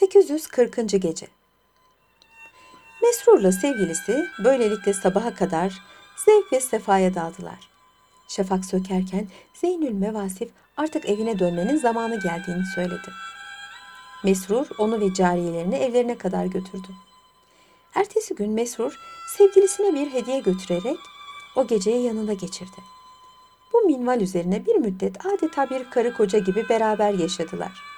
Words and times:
840. 0.00 1.00
Gece 1.02 1.26
Mesrur'la 3.02 3.52
sevgilisi 3.52 4.28
böylelikle 4.44 4.94
sabaha 4.94 5.34
kadar 5.34 5.82
zevk 6.26 6.52
ve 6.52 6.60
sefaya 6.60 7.14
daldılar. 7.14 7.70
Şafak 8.28 8.64
sökerken 8.64 9.28
Zeynül 9.54 9.92
Mevasif 9.92 10.50
artık 10.76 11.08
evine 11.08 11.38
dönmenin 11.38 11.76
zamanı 11.76 12.20
geldiğini 12.20 12.66
söyledi. 12.74 13.10
Mesrur 14.24 14.66
onu 14.78 15.00
ve 15.00 15.14
cariyelerini 15.14 15.76
evlerine 15.76 16.18
kadar 16.18 16.44
götürdü. 16.44 16.88
Ertesi 17.94 18.34
gün 18.34 18.50
Mesrur 18.50 18.98
sevgilisine 19.36 19.94
bir 19.94 20.12
hediye 20.12 20.40
götürerek 20.40 20.98
o 21.56 21.66
geceyi 21.66 22.02
yanında 22.02 22.32
geçirdi. 22.32 22.80
Bu 23.72 23.80
minval 23.80 24.20
üzerine 24.20 24.66
bir 24.66 24.76
müddet 24.76 25.26
adeta 25.26 25.70
bir 25.70 25.90
karı 25.90 26.14
koca 26.14 26.38
gibi 26.38 26.68
beraber 26.68 27.12
yaşadılar. 27.12 27.90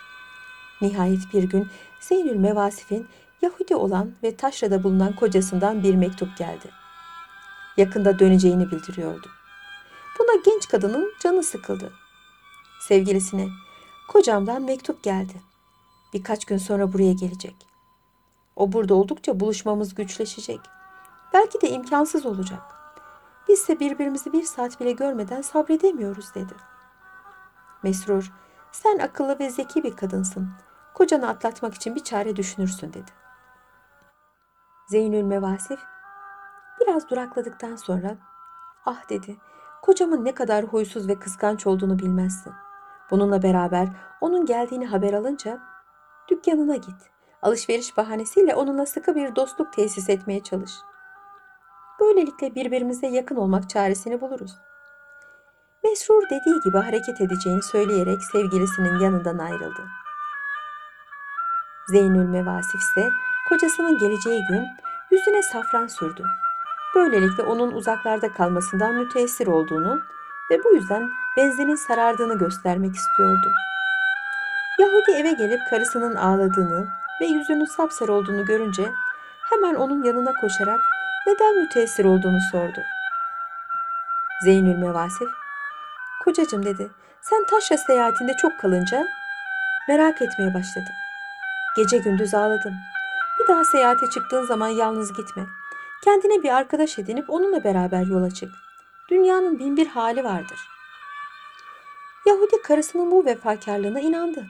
Nihayet 0.83 1.21
bir 1.33 1.43
gün 1.43 1.69
Zeynül 2.01 2.37
Mevasif'in 2.37 3.09
Yahudi 3.43 3.77
olan 3.77 4.13
ve 4.23 4.37
taşrada 4.37 4.83
bulunan 4.83 5.17
kocasından 5.17 5.83
bir 5.83 5.95
mektup 5.95 6.37
geldi. 6.39 6.71
Yakında 7.77 8.19
döneceğini 8.19 8.71
bildiriyordu. 8.71 9.27
Buna 10.19 10.43
genç 10.45 10.69
kadının 10.69 11.13
canı 11.21 11.43
sıkıldı. 11.43 11.93
Sevgilisine, 12.89 13.49
kocamdan 14.09 14.63
mektup 14.63 15.03
geldi. 15.03 15.43
Birkaç 16.15 16.45
gün 16.45 16.59
sonra 16.59 16.93
buraya 16.93 17.13
gelecek. 17.13 17.57
O 18.57 18.73
burada 18.73 18.95
oldukça 18.95 19.41
buluşmamız 19.41 19.95
güçleşecek. 19.95 20.61
Belki 21.35 21.61
de 21.61 21.71
imkansız 21.71 22.27
olacak. 22.27 22.63
Bizse 23.49 23.81
birbirimizi 23.81 24.33
bir 24.33 24.43
saat 24.43 24.81
bile 24.81 24.93
görmeden 24.93 25.43
sabredemiyoruz 25.43 26.35
dedi. 26.35 26.55
Mesrur, 27.83 28.33
sen 28.73 28.99
akıllı 28.99 29.39
ve 29.39 29.51
zeki 29.51 29.85
bir 29.85 29.97
kadınsın. 29.97 30.49
Kocanı 30.95 31.29
atlatmak 31.29 31.75
için 31.75 31.95
bir 31.95 32.05
çare 32.05 32.37
düşünürsün 32.37 32.93
dedi. 32.93 33.11
Zeynül 34.89 35.23
Mevasif 35.23 35.81
biraz 36.81 37.11
durakladıktan 37.11 37.77
sonra 37.77 38.17
ah 38.87 39.09
dedi 39.09 39.37
kocamın 39.83 40.25
ne 40.25 40.35
kadar 40.35 40.65
huysuz 40.65 41.09
ve 41.09 41.19
kıskanç 41.19 41.67
olduğunu 41.67 41.99
bilmezsin. 41.99 42.53
Bununla 43.11 43.43
beraber 43.43 43.89
onun 44.21 44.47
geldiğini 44.47 44.87
haber 44.87 45.13
alınca 45.13 45.61
dükkanına 46.29 46.77
git. 46.77 47.11
Alışveriş 47.43 47.97
bahanesiyle 47.97 48.55
onunla 48.55 48.87
sıkı 48.87 49.15
bir 49.15 49.37
dostluk 49.37 49.73
tesis 49.73 50.09
etmeye 50.09 50.43
çalış. 50.43 50.73
Böylelikle 52.01 52.55
birbirimize 52.55 53.07
yakın 53.07 53.37
olmak 53.37 53.71
çaresini 53.71 54.21
buluruz. 54.21 54.59
Mesrur 55.85 56.23
dediği 56.31 56.61
gibi 56.65 56.79
hareket 56.79 57.21
edeceğini 57.21 57.63
söyleyerek 57.63 58.19
sevgilisinin 58.33 58.99
yanından 59.01 59.39
ayrıldı. 59.39 59.83
Zeynül 61.89 62.29
Mevasif 62.29 62.81
ise 62.81 63.09
kocasının 63.49 63.99
geleceği 63.99 64.47
gün 64.49 64.67
yüzüne 65.11 65.43
safran 65.43 65.87
sürdü. 65.87 66.23
Böylelikle 66.95 67.43
onun 67.43 67.73
uzaklarda 67.73 68.33
kalmasından 68.33 68.95
müteessir 68.95 69.47
olduğunu 69.47 70.01
ve 70.51 70.65
bu 70.65 70.75
yüzden 70.75 71.11
benzinin 71.37 71.75
sarardığını 71.75 72.39
göstermek 72.39 72.95
istiyordu. 72.95 73.53
Yahudi 74.79 75.11
eve 75.11 75.33
gelip 75.33 75.61
karısının 75.71 76.17
ağladığını 76.17 76.89
ve 77.21 77.27
yüzünün 77.27 77.65
sapsarı 77.65 78.13
olduğunu 78.13 78.45
görünce 78.45 78.93
hemen 79.51 79.75
onun 79.75 80.03
yanına 80.03 80.33
koşarak 80.41 80.81
neden 81.27 81.57
müteessir 81.57 82.05
olduğunu 82.05 82.41
sordu. 82.53 82.81
Zeynül 84.45 84.77
Mevasif, 84.77 85.29
kocacığım 86.25 86.67
dedi, 86.67 86.91
sen 87.21 87.45
taşra 87.45 87.77
seyahatinde 87.77 88.33
çok 88.37 88.61
kalınca 88.61 89.07
merak 89.89 90.23
etmeye 90.23 90.55
başladım. 90.55 90.93
Gece 91.77 91.99
gündüz 91.99 92.35
ağladım. 92.35 92.75
Bir 93.39 93.49
daha 93.49 93.65
seyahate 93.65 94.11
çıktığın 94.11 94.47
zaman 94.47 94.69
yalnız 94.69 95.13
gitme. 95.13 95.47
Kendine 96.05 96.43
bir 96.43 96.57
arkadaş 96.57 96.99
edinip 96.99 97.31
onunla 97.31 97.65
beraber 97.65 98.07
yola 98.07 98.31
çık. 98.31 98.53
Dünyanın 99.11 99.59
bin 99.59 99.77
bir 99.77 99.87
hali 99.87 100.25
vardır. 100.25 100.59
Yahudi 102.27 102.63
karısının 102.63 103.11
bu 103.11 103.25
vefakarlığına 103.25 104.01
inandı. 104.01 104.47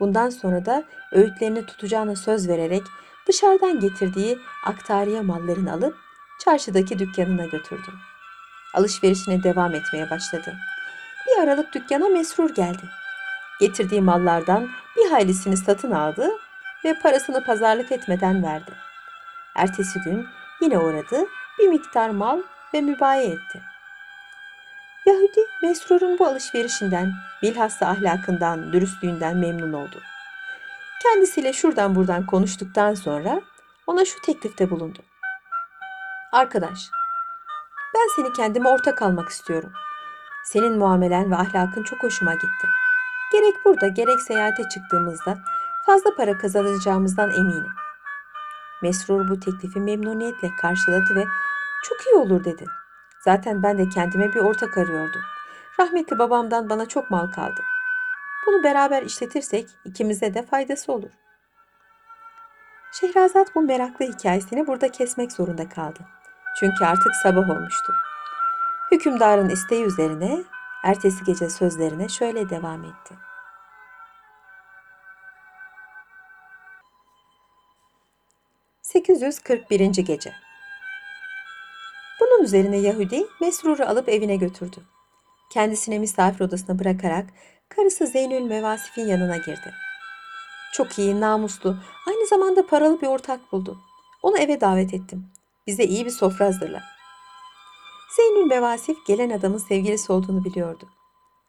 Bundan 0.00 0.30
sonra 0.30 0.66
da 0.66 0.84
öğütlerini 1.12 1.66
tutacağına 1.66 2.16
söz 2.16 2.48
vererek 2.48 2.82
dışarıdan 3.26 3.80
getirdiği 3.80 4.38
aktariye 4.66 5.20
mallarını 5.20 5.72
alıp 5.72 5.96
çarşıdaki 6.44 6.98
dükkanına 6.98 7.44
götürdü. 7.44 7.90
Alışverişine 8.74 9.42
devam 9.42 9.74
etmeye 9.74 10.10
başladı. 10.10 10.54
Bir 11.26 11.42
aralık 11.42 11.74
dükkana 11.74 12.08
mesrur 12.08 12.54
geldi. 12.54 12.82
Getirdiği 13.60 14.00
mallardan 14.00 14.68
bir 14.96 15.10
haylisini 15.10 15.56
satın 15.56 15.90
aldı 15.90 16.30
ve 16.84 16.94
parasını 16.94 17.44
pazarlık 17.44 17.92
etmeden 17.92 18.42
verdi. 18.42 18.70
Ertesi 19.54 20.00
gün 20.00 20.26
yine 20.60 20.78
uğradı, 20.78 21.24
bir 21.58 21.68
miktar 21.68 22.10
mal 22.10 22.42
ve 22.74 22.80
mübaye 22.80 23.26
etti. 23.26 23.62
Yahudi 25.06 25.40
Mesrur'un 25.62 26.18
bu 26.18 26.26
alışverişinden, 26.26 27.12
bilhassa 27.42 27.86
ahlakından, 27.86 28.72
dürüstlüğünden 28.72 29.36
memnun 29.36 29.72
oldu. 29.72 30.02
Kendisiyle 31.02 31.52
şuradan 31.52 31.94
buradan 31.94 32.26
konuştuktan 32.26 32.94
sonra 32.94 33.40
ona 33.86 34.04
şu 34.04 34.20
teklifte 34.22 34.70
bulundu. 34.70 34.98
Arkadaş, 36.32 36.78
ben 37.94 38.08
seni 38.16 38.32
kendime 38.32 38.68
ortak 38.68 39.02
almak 39.02 39.28
istiyorum. 39.28 39.72
Senin 40.44 40.78
muamelen 40.78 41.30
ve 41.30 41.36
ahlakın 41.36 41.82
çok 41.82 42.02
hoşuma 42.02 42.34
gitti. 42.34 42.68
Gerek 43.32 43.54
burada 43.64 43.86
gerek 43.88 44.20
seyahate 44.20 44.62
çıktığımızda 44.68 45.38
fazla 45.88 46.14
para 46.16 46.38
kazanacağımızdan 46.38 47.30
eminim. 47.30 47.72
Mesrur 48.82 49.28
bu 49.28 49.40
teklifi 49.40 49.80
memnuniyetle 49.80 50.50
karşıladı 50.60 51.14
ve 51.16 51.24
çok 51.82 52.06
iyi 52.06 52.14
olur 52.14 52.44
dedi. 52.44 52.64
Zaten 53.24 53.62
ben 53.62 53.78
de 53.78 53.88
kendime 53.88 54.34
bir 54.34 54.40
ortak 54.40 54.78
arıyordum. 54.78 55.20
Rahmetli 55.80 56.18
babamdan 56.18 56.70
bana 56.70 56.86
çok 56.86 57.10
mal 57.10 57.30
kaldı. 57.30 57.60
Bunu 58.46 58.62
beraber 58.62 59.02
işletirsek 59.02 59.68
ikimize 59.84 60.34
de 60.34 60.46
faydası 60.46 60.92
olur. 60.92 61.10
Şehrazat 62.92 63.54
bu 63.54 63.62
meraklı 63.62 64.04
hikayesini 64.04 64.66
burada 64.66 64.92
kesmek 64.92 65.32
zorunda 65.32 65.68
kaldı. 65.68 66.00
Çünkü 66.60 66.84
artık 66.84 67.12
sabah 67.22 67.50
olmuştu. 67.50 67.92
Hükümdarın 68.92 69.48
isteği 69.48 69.84
üzerine 69.84 70.42
ertesi 70.84 71.24
gece 71.24 71.50
sözlerine 71.50 72.08
şöyle 72.08 72.50
devam 72.50 72.84
etti. 72.84 73.27
...841. 78.98 80.02
Gece 80.02 80.32
Bunun 82.20 82.44
üzerine 82.44 82.76
Yahudi 82.76 83.26
Mesrur'u 83.40 83.84
alıp 83.84 84.08
evine 84.08 84.36
götürdü. 84.36 84.76
Kendisine 85.52 85.98
misafir 85.98 86.44
odasına 86.44 86.78
bırakarak 86.78 87.26
karısı 87.68 88.06
Zeynül 88.06 88.42
Mevasif'in 88.42 89.06
yanına 89.06 89.36
girdi. 89.36 89.74
Çok 90.72 90.98
iyi, 90.98 91.20
namuslu, 91.20 91.76
aynı 92.08 92.26
zamanda 92.26 92.66
paralı 92.66 93.00
bir 93.00 93.06
ortak 93.06 93.52
buldu. 93.52 93.78
Onu 94.22 94.38
eve 94.38 94.60
davet 94.60 94.94
ettim. 94.94 95.26
Bize 95.66 95.84
iyi 95.84 96.06
bir 96.06 96.10
sofra 96.10 96.46
hazırla. 96.46 96.82
Zeynül 98.16 98.46
Mevasif 98.46 99.06
gelen 99.06 99.30
adamın 99.30 99.58
sevgilisi 99.58 100.12
olduğunu 100.12 100.44
biliyordu. 100.44 100.88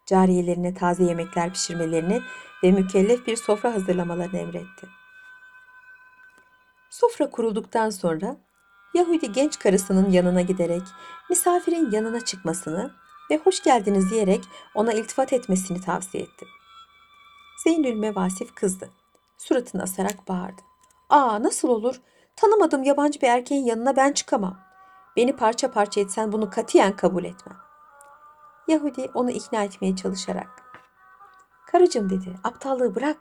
Cariyelerine 0.05 0.73
taze 0.73 1.03
yemekler 1.03 1.53
pişirmelerini 1.53 2.21
ve 2.63 2.71
mükellef 2.71 3.27
bir 3.27 3.35
sofra 3.35 3.73
hazırlamalarını 3.73 4.37
emretti. 4.37 4.98
Sofra 6.89 7.29
kurulduktan 7.29 7.89
sonra 7.89 8.35
Yahudi 8.93 9.31
genç 9.31 9.59
karısının 9.59 10.11
yanına 10.11 10.41
giderek 10.41 10.81
misafirin 11.29 11.91
yanına 11.91 12.25
çıkmasını 12.25 12.91
ve 13.31 13.37
hoş 13.37 13.63
geldiniz 13.63 14.11
diyerek 14.11 14.43
ona 14.75 14.93
iltifat 14.93 15.33
etmesini 15.33 15.81
tavsiye 15.81 16.23
etti. 16.23 16.45
Zeynül 17.63 17.93
Mevasif 17.93 18.55
kızdı. 18.55 18.89
Suratını 19.37 19.83
asarak 19.83 20.27
bağırdı. 20.27 20.61
Aa 21.09 21.43
nasıl 21.43 21.67
olur? 21.67 22.01
Tanımadığım 22.35 22.83
yabancı 22.83 23.21
bir 23.21 23.27
erkeğin 23.27 23.65
yanına 23.65 23.95
ben 23.95 24.11
çıkamam. 24.11 24.57
Beni 25.15 25.35
parça 25.35 25.71
parça 25.71 26.01
etsen 26.01 26.31
bunu 26.31 26.49
katiyen 26.49 26.95
kabul 26.95 27.23
etmem. 27.23 27.57
Yahudi 28.67 29.11
onu 29.13 29.31
ikna 29.31 29.63
etmeye 29.63 29.95
çalışarak. 29.95 30.63
Karıcığım 31.71 32.09
dedi, 32.09 32.35
aptallığı 32.43 32.95
bırak. 32.95 33.17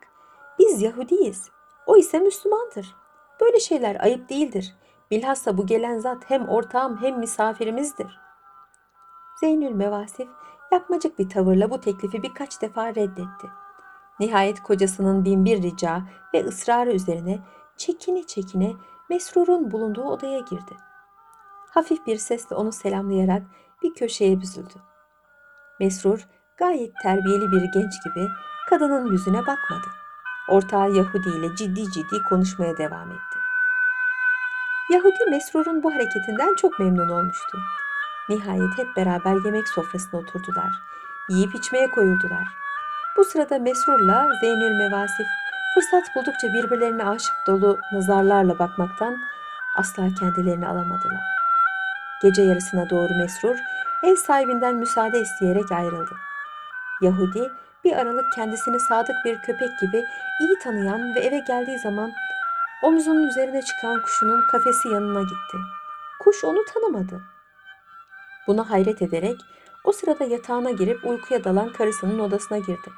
Biz 0.58 0.82
Yahudiyiz. 0.82 1.50
O 1.86 1.96
ise 1.96 2.18
Müslümandır. 2.18 2.94
Böyle 3.40 3.60
şeyler 3.60 4.04
ayıp 4.04 4.28
değildir. 4.28 4.74
Bilhassa 5.10 5.58
bu 5.58 5.66
gelen 5.66 5.98
zat 5.98 6.30
hem 6.30 6.48
ortağım 6.48 7.02
hem 7.02 7.18
misafirimizdir. 7.18 8.20
Zeynül 9.40 9.72
Mevasif 9.72 10.28
yapmacık 10.72 11.18
bir 11.18 11.28
tavırla 11.28 11.70
bu 11.70 11.80
teklifi 11.80 12.22
birkaç 12.22 12.62
defa 12.62 12.88
reddetti. 12.88 13.46
Nihayet 14.20 14.62
kocasının 14.62 15.24
binbir 15.24 15.62
rica 15.62 16.02
ve 16.34 16.44
ısrarı 16.44 16.92
üzerine 16.92 17.38
çekine 17.76 18.26
çekine 18.26 18.72
Mesrur'un 19.10 19.70
bulunduğu 19.70 20.04
odaya 20.04 20.38
girdi. 20.38 20.76
Hafif 21.70 22.06
bir 22.06 22.16
sesle 22.16 22.56
onu 22.56 22.72
selamlayarak 22.72 23.42
bir 23.82 23.94
köşeye 23.94 24.40
büzüldü. 24.40 24.74
Mesrur 25.80 26.28
gayet 26.56 26.92
terbiyeli 27.02 27.52
bir 27.52 27.60
genç 27.60 27.92
gibi 28.04 28.26
kadının 28.70 29.12
yüzüne 29.12 29.40
bakmadı. 29.40 29.88
ortağı 30.48 30.90
Yahudi 30.90 31.28
ile 31.28 31.56
ciddi 31.56 31.92
ciddi 31.92 32.22
konuşmaya 32.28 32.76
devam 32.76 33.10
etti. 33.10 33.27
Yahudi 34.88 35.30
Mesrur'un 35.30 35.82
bu 35.82 35.94
hareketinden 35.94 36.54
çok 36.54 36.78
memnun 36.78 37.08
olmuştu. 37.08 37.58
Nihayet 38.28 38.78
hep 38.78 38.96
beraber 38.96 39.44
yemek 39.44 39.68
sofrasına 39.68 40.20
oturdular. 40.20 40.70
Yiyip 41.28 41.54
içmeye 41.54 41.90
koyuldular. 41.90 42.46
Bu 43.16 43.24
sırada 43.24 43.58
Mesrur'la 43.58 44.28
Zeynül 44.40 44.74
Mevasif 44.74 45.26
fırsat 45.74 46.16
buldukça 46.16 46.48
birbirlerine 46.48 47.04
aşık 47.04 47.34
dolu 47.46 47.78
nazarlarla 47.92 48.58
bakmaktan 48.58 49.16
asla 49.76 50.08
kendilerini 50.20 50.68
alamadılar. 50.68 51.22
Gece 52.22 52.42
yarısına 52.42 52.90
doğru 52.90 53.14
Mesrur 53.14 53.56
ev 54.02 54.16
sahibinden 54.16 54.76
müsaade 54.76 55.20
isteyerek 55.20 55.72
ayrıldı. 55.72 56.16
Yahudi 57.02 57.52
bir 57.84 57.92
aralık 57.92 58.32
kendisini 58.32 58.80
sadık 58.80 59.16
bir 59.24 59.38
köpek 59.38 59.78
gibi 59.80 60.04
iyi 60.40 60.58
tanıyan 60.62 61.14
ve 61.14 61.20
eve 61.20 61.38
geldiği 61.38 61.78
zaman 61.78 62.12
omzunun 62.82 63.28
üzerine 63.28 63.62
çıkan 63.62 64.02
kuşunun 64.02 64.46
kafesi 64.50 64.88
yanına 64.88 65.22
gitti. 65.22 65.56
Kuş 66.20 66.44
onu 66.44 66.64
tanımadı. 66.74 67.22
Buna 68.46 68.70
hayret 68.70 69.02
ederek 69.02 69.40
o 69.84 69.92
sırada 69.92 70.24
yatağına 70.24 70.70
girip 70.70 71.04
uykuya 71.06 71.44
dalan 71.44 71.72
karısının 71.72 72.18
odasına 72.18 72.58
girdi. 72.58 72.90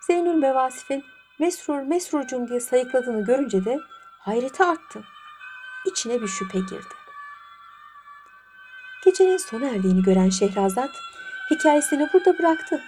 Zeynül 0.00 0.34
Mevasif'in 0.34 1.04
Mesrur 1.38 1.82
Mesrurcum 1.82 2.48
diye 2.48 2.60
sayıkladığını 2.60 3.24
görünce 3.24 3.64
de 3.64 3.80
hayreti 4.18 4.64
arttı. 4.64 5.04
İçine 5.86 6.22
bir 6.22 6.28
şüphe 6.28 6.58
girdi. 6.58 6.94
Gecenin 9.04 9.36
sona 9.36 9.66
erdiğini 9.66 10.02
gören 10.02 10.30
Şehrazat 10.30 10.90
hikayesini 11.50 12.08
burada 12.12 12.38
bıraktı. 12.38 12.82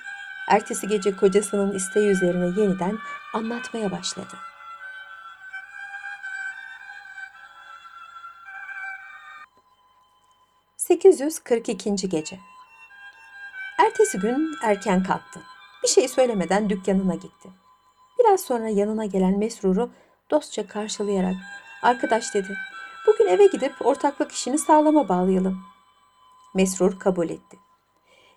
Ertesi 0.49 0.89
gece 0.89 1.17
kocasının 1.17 1.73
isteği 1.73 2.09
üzerine 2.11 2.61
yeniden 2.61 2.99
anlatmaya 3.35 3.91
başladı. 3.91 4.35
...842. 10.89 12.09
Gece 12.09 12.39
Ertesi 13.79 14.19
gün 14.19 14.51
erken 14.63 15.03
kalktı. 15.03 15.41
Bir 15.83 15.89
şey 15.89 16.09
söylemeden 16.09 16.71
dükkanına 16.71 17.15
gitti. 17.15 17.49
Biraz 18.19 18.41
sonra 18.41 18.69
yanına 18.69 19.05
gelen 19.05 19.39
Mesrur'u 19.39 19.91
dostça 20.31 20.67
karşılayarak 20.67 21.35
''Arkadaş'' 21.83 22.35
dedi. 22.35 22.59
''Bugün 23.07 23.27
eve 23.27 23.47
gidip 23.47 23.87
ortaklık 23.87 24.33
işini 24.33 24.59
sağlama 24.59 25.09
bağlayalım.'' 25.09 25.65
Mesrur 26.55 26.99
kabul 26.99 27.31
etti. 27.31 27.59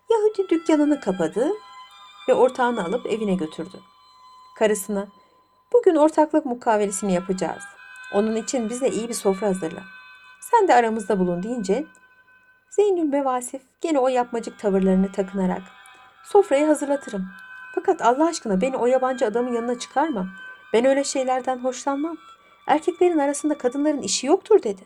Yahudi 0.10 0.50
dükkanını 0.50 1.00
kapadı 1.00 1.52
ve 2.30 2.34
ortağını 2.34 2.86
alıp 2.86 3.06
evine 3.06 3.36
götürdü. 3.36 3.80
Karısına 4.58 5.08
bugün 5.74 5.96
ortaklık 5.96 6.46
mukavelesini 6.46 7.14
yapacağız. 7.14 7.64
Onun 8.14 8.36
için 8.36 8.70
bize 8.70 8.90
iyi 8.90 9.10
bir 9.10 9.14
sofra 9.14 9.48
hazırla. 9.48 9.84
Sen 10.42 10.68
de 10.68 10.76
aramızda 10.76 11.20
bulun 11.20 11.44
deyince 11.44 11.86
Zeynül 12.72 13.04
Mevasif 13.04 13.62
gene 13.82 14.00
o 14.00 14.08
yapmacık 14.08 14.60
tavırlarını 14.60 15.12
takınarak 15.12 15.62
sofrayı 16.24 16.66
hazırlatırım. 16.66 17.28
Fakat 17.76 18.02
Allah 18.02 18.28
aşkına 18.28 18.62
beni 18.62 18.78
o 18.78 18.86
yabancı 18.86 19.26
adamın 19.26 19.54
yanına 19.54 19.80
çıkarma. 19.80 20.28
Ben 20.74 20.86
öyle 20.86 21.04
şeylerden 21.04 21.58
hoşlanmam. 21.58 22.18
Erkeklerin 22.68 23.18
arasında 23.18 23.58
kadınların 23.58 24.02
işi 24.02 24.28
yoktur 24.28 24.64
dedi. 24.64 24.82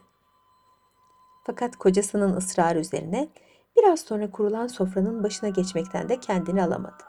Fakat 1.45 1.75
kocasının 1.75 2.35
ısrarı 2.35 2.79
üzerine 2.79 3.29
biraz 3.77 3.99
sonra 3.99 4.31
kurulan 4.31 4.67
sofranın 4.67 5.23
başına 5.23 5.49
geçmekten 5.49 6.09
de 6.09 6.19
kendini 6.19 6.63
alamadı. 6.63 7.03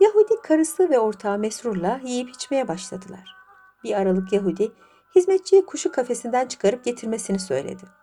Yahudi 0.00 0.42
karısı 0.42 0.90
ve 0.90 0.98
ortağı 0.98 1.38
Mesrur'la 1.38 2.00
yiyip 2.04 2.30
içmeye 2.30 2.68
başladılar. 2.68 3.36
Bir 3.84 3.94
aralık 3.94 4.32
Yahudi 4.32 4.72
hizmetçiye 5.14 5.66
kuşu 5.66 5.92
kafesinden 5.92 6.46
çıkarıp 6.46 6.84
getirmesini 6.84 7.38
söyledi. 7.38 7.97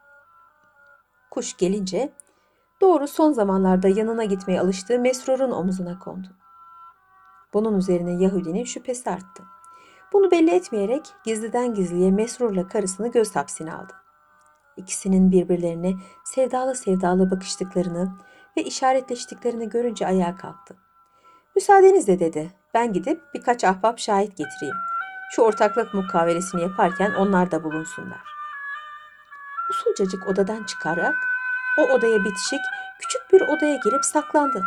Kuş 1.36 1.58
gelince 1.58 2.14
doğru 2.82 3.08
son 3.08 3.32
zamanlarda 3.32 3.88
yanına 3.88 4.24
gitmeye 4.24 4.62
alıştığı 4.62 5.00
Mesrur'un 5.00 5.52
omzuna 5.52 6.00
kondu. 6.00 6.28
Bunun 7.54 7.78
üzerine 7.78 8.24
Yahudinin 8.24 8.64
şüphesi 8.64 9.10
arttı. 9.10 9.44
Bunu 10.14 10.32
belli 10.32 10.52
etmeyerek 10.52 11.14
gizliden 11.26 11.74
gizliye 11.74 12.12
Mesrur'la 12.12 12.68
karısını 12.68 13.12
göz 13.12 13.36
hapsine 13.36 13.74
aldı. 13.74 13.94
İkisinin 14.78 15.32
birbirlerine 15.32 15.94
sevdalı 16.26 16.76
sevdalı 16.76 17.32
bakıştıklarını 17.32 18.12
ve 18.58 18.64
işaretleştiklerini 18.64 19.70
görünce 19.70 20.08
ayağa 20.08 20.36
kalktı. 20.36 20.76
Müsaadenizle 21.56 22.20
dedi. 22.20 22.52
Ben 22.74 22.94
gidip 22.94 23.22
birkaç 23.34 23.64
ahbap 23.64 24.00
şahit 24.00 24.38
getireyim. 24.38 24.76
Şu 25.32 25.42
ortaklık 25.42 25.94
mukavelesini 25.94 26.62
yaparken 26.62 27.14
onlar 27.14 27.52
da 27.52 27.64
bulunsunlar. 27.64 28.35
Usulcacık 29.70 30.28
odadan 30.28 30.64
çıkarak 30.64 31.16
o 31.78 31.82
odaya 31.82 32.24
bitişik 32.24 32.62
küçük 33.00 33.34
bir 33.34 33.42
odaya 33.42 33.76
girip 33.76 34.06
saklandı. 34.06 34.62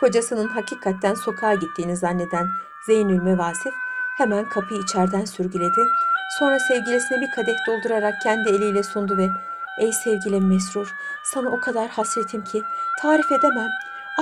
Kocasının 0.00 0.48
hakikatten 0.48 1.14
sokağa 1.14 1.54
gittiğini 1.54 1.96
zanneden 1.96 2.46
Zeynül 2.86 3.22
Mevasif 3.22 3.74
hemen 4.16 4.48
kapıyı 4.48 4.80
içeriden 4.80 5.24
sürgüledi. 5.24 5.80
Sonra 6.38 6.58
sevgilisine 6.58 7.20
bir 7.20 7.30
kadeh 7.30 7.56
doldurarak 7.66 8.14
kendi 8.22 8.48
eliyle 8.48 8.82
sundu 8.82 9.16
ve 9.16 9.28
''Ey 9.78 9.92
sevgilim 9.92 10.48
Mesrur, 10.48 10.94
sana 11.24 11.48
o 11.48 11.60
kadar 11.60 11.88
hasretim 11.88 12.44
ki 12.44 12.62
tarif 13.00 13.32
edemem. 13.32 13.70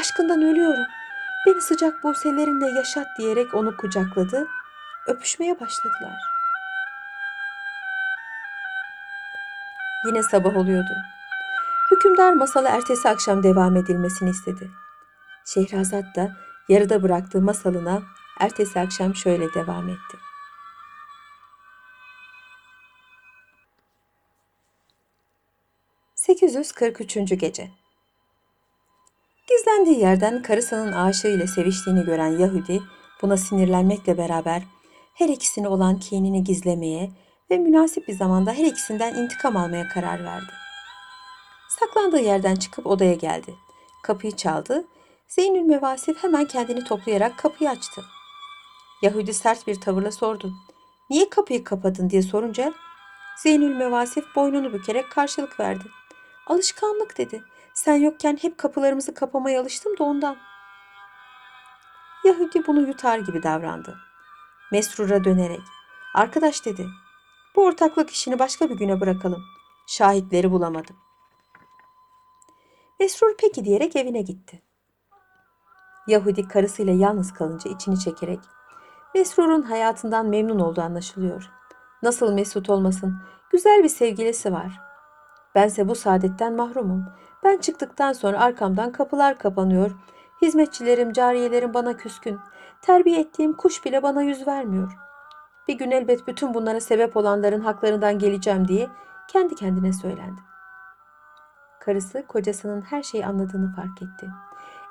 Aşkından 0.00 0.43
ölüyorum. 0.43 0.84
Beni 1.46 1.61
sıcak 1.61 2.02
buselerinle 2.02 2.67
yaşat.'' 2.70 3.19
diyerek 3.19 3.55
onu 3.55 3.76
kucakladı. 3.76 4.46
Öpüşmeye 5.06 5.61
başladılar. 5.61 6.31
Yine 10.06 10.22
sabah 10.22 10.56
oluyordu. 10.56 10.93
Hükümdar 11.90 12.32
masalı 12.32 12.69
ertesi 12.69 13.08
akşam 13.08 13.43
devam 13.43 13.76
edilmesini 13.76 14.31
istedi. 14.31 14.70
Şehrazat 15.46 16.16
da 16.16 16.37
yarıda 16.69 17.02
bıraktığı 17.02 17.43
masalına 17.43 18.02
ertesi 18.40 18.81
akşam 18.81 19.14
şöyle 19.14 19.54
devam 19.54 19.88
etti. 19.88 20.16
...843. 26.16 27.34
Gece 27.34 27.70
Gizlendiği 29.48 30.00
yerden 30.00 30.43
karısının 30.43 30.93
aşığı 30.93 31.28
ile 31.28 31.46
seviştiğini 31.46 32.05
gören 32.05 32.38
Yahudi... 32.38 32.82
...buna 33.22 33.37
sinirlenmekle 33.37 34.19
beraber... 34.19 34.62
...her 35.14 35.29
ikisini 35.29 35.69
olan 35.69 35.98
kinini 35.98 36.44
gizlemeye... 36.44 37.10
...ve 37.52 37.58
münasip 37.58 38.08
bir 38.08 38.12
zamanda 38.12 38.52
her 38.52 38.64
ikisinden 38.64 39.14
intikam 39.14 39.56
almaya 39.56 39.88
karar 39.88 40.24
verdi. 40.24 40.52
Saklandığı 41.68 42.20
yerden 42.20 42.54
çıkıp 42.54 42.86
odaya 42.86 43.14
geldi. 43.14 43.54
Kapıyı 44.02 44.36
çaldı 44.36 44.84
Zeynül 45.28 45.62
Mevasif 45.62 46.22
hemen 46.22 46.44
kendini 46.44 46.84
toplayarak 46.84 47.38
kapıyı 47.38 47.70
açtı. 47.70 48.04
Yahudi 49.02 49.34
sert 49.34 49.66
bir 49.66 49.80
tavırla 49.80 50.12
sordu. 50.12 50.52
Niye 51.10 51.30
kapıyı 51.30 51.64
kapadın 51.64 52.10
diye 52.10 52.22
sorunca 52.22 52.72
Zeynül 53.42 53.76
Mevasif 53.76 54.24
boynunu 54.36 54.72
bükerek 54.72 55.10
karşılık 55.10 55.60
verdi. 55.60 55.84
Alışkanlık 56.46 57.18
dedi. 57.18 57.42
Sen 57.74 57.94
yokken 57.94 58.38
hep 58.42 58.58
kapılarımızı 58.58 59.14
kapamaya 59.14 59.60
alıştım 59.60 59.98
da 59.98 60.04
ondan. 60.04 60.36
Yahudi 62.24 62.66
bunu 62.66 62.86
yutar 62.86 63.18
gibi 63.18 63.42
davrandı. 63.42 63.98
Mesrur'a 64.72 65.24
dönerek. 65.24 65.62
Arkadaş 66.14 66.64
dedi. 66.64 66.86
Bu 67.56 67.64
ortaklık 67.64 68.10
işini 68.10 68.38
başka 68.38 68.70
bir 68.70 68.74
güne 68.74 69.00
bırakalım. 69.00 69.42
Şahitleri 69.86 70.50
bulamadım. 70.50 70.96
Mesrur 73.00 73.34
peki 73.38 73.64
diyerek 73.64 73.96
evine 73.96 74.22
gitti. 74.22 74.62
Yahudi 76.06 76.48
karısıyla 76.48 76.92
yalnız 76.92 77.32
kalınca 77.32 77.70
içini 77.70 77.98
çekerek 77.98 78.40
Mesrur'un 79.14 79.62
hayatından 79.62 80.26
memnun 80.26 80.58
olduğu 80.58 80.80
anlaşılıyor. 80.80 81.50
Nasıl 82.02 82.32
mesut 82.32 82.70
olmasın? 82.70 83.16
Güzel 83.50 83.82
bir 83.82 83.88
sevgilisi 83.88 84.52
var. 84.52 84.80
Bense 85.54 85.88
bu 85.88 85.94
saadetten 85.94 86.56
mahrumum. 86.56 87.04
Ben 87.44 87.58
çıktıktan 87.58 88.12
sonra 88.12 88.40
arkamdan 88.40 88.92
kapılar 88.92 89.38
kapanıyor. 89.38 89.90
Hizmetçilerim, 90.42 91.12
cariyelerim 91.12 91.74
bana 91.74 91.96
küskün. 91.96 92.38
Terbiye 92.82 93.20
ettiğim 93.20 93.56
kuş 93.56 93.84
bile 93.84 94.02
bana 94.02 94.22
yüz 94.22 94.46
vermiyor. 94.46 94.92
Bir 95.72 95.79
gün 95.79 95.91
elbet 95.91 96.26
bütün 96.26 96.55
bunlara 96.55 96.81
sebep 96.81 97.17
olanların 97.17 97.60
haklarından 97.60 98.19
geleceğim 98.19 98.69
diye 98.69 98.88
kendi 99.29 99.55
kendine 99.55 99.93
söylendi. 99.93 100.41
Karısı 101.81 102.26
kocasının 102.29 102.82
her 102.82 103.02
şeyi 103.02 103.26
anladığını 103.26 103.74
fark 103.76 104.02
etti 104.02 104.26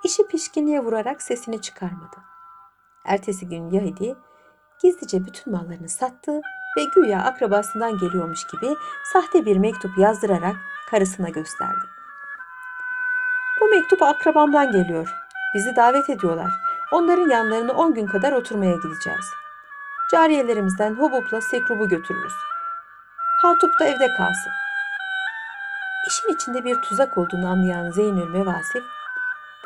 işi 0.04 0.28
pişkinliğe 0.28 0.80
vurarak 0.80 1.22
sesini 1.22 1.62
çıkarmadı. 1.62 2.18
Ertesi 3.06 3.50
gün 3.50 3.70
Yahudi 3.70 4.16
gizlice 4.82 5.26
bütün 5.26 5.54
mallarını 5.54 5.90
sattı 5.90 6.42
ve 6.78 6.84
güya 6.96 7.20
akrabasından 7.24 7.98
geliyormuş 7.98 8.48
gibi 8.48 8.76
sahte 9.14 9.46
bir 9.46 9.58
mektup 9.58 9.98
yazdırarak 9.98 10.56
karısına 10.92 11.30
gösterdi. 11.30 11.86
Bu 13.62 13.70
mektup 13.70 14.02
akrabamdan 14.02 14.72
geliyor. 14.72 15.14
Bizi 15.56 15.76
davet 15.76 16.10
ediyorlar. 16.10 16.52
Onların 16.92 17.30
yanlarına 17.30 17.74
on 17.74 17.94
gün 17.94 18.06
kadar 18.06 18.32
oturmaya 18.32 18.76
gideceğiz. 18.76 19.41
Cariyelerimizden 20.12 20.96
Hubub'la 20.96 21.42
Sekrub'u 21.42 21.90
götürürüz. 21.90 22.34
Hatup 23.42 23.80
da 23.80 23.86
evde 23.86 24.14
kalsın. 24.18 24.52
İşin 26.08 26.34
içinde 26.34 26.66
bir 26.66 26.82
tuzak 26.82 27.18
olduğunu 27.18 27.48
anlayan 27.48 27.92
Zeynül 27.92 28.30
Mevasif, 28.30 28.84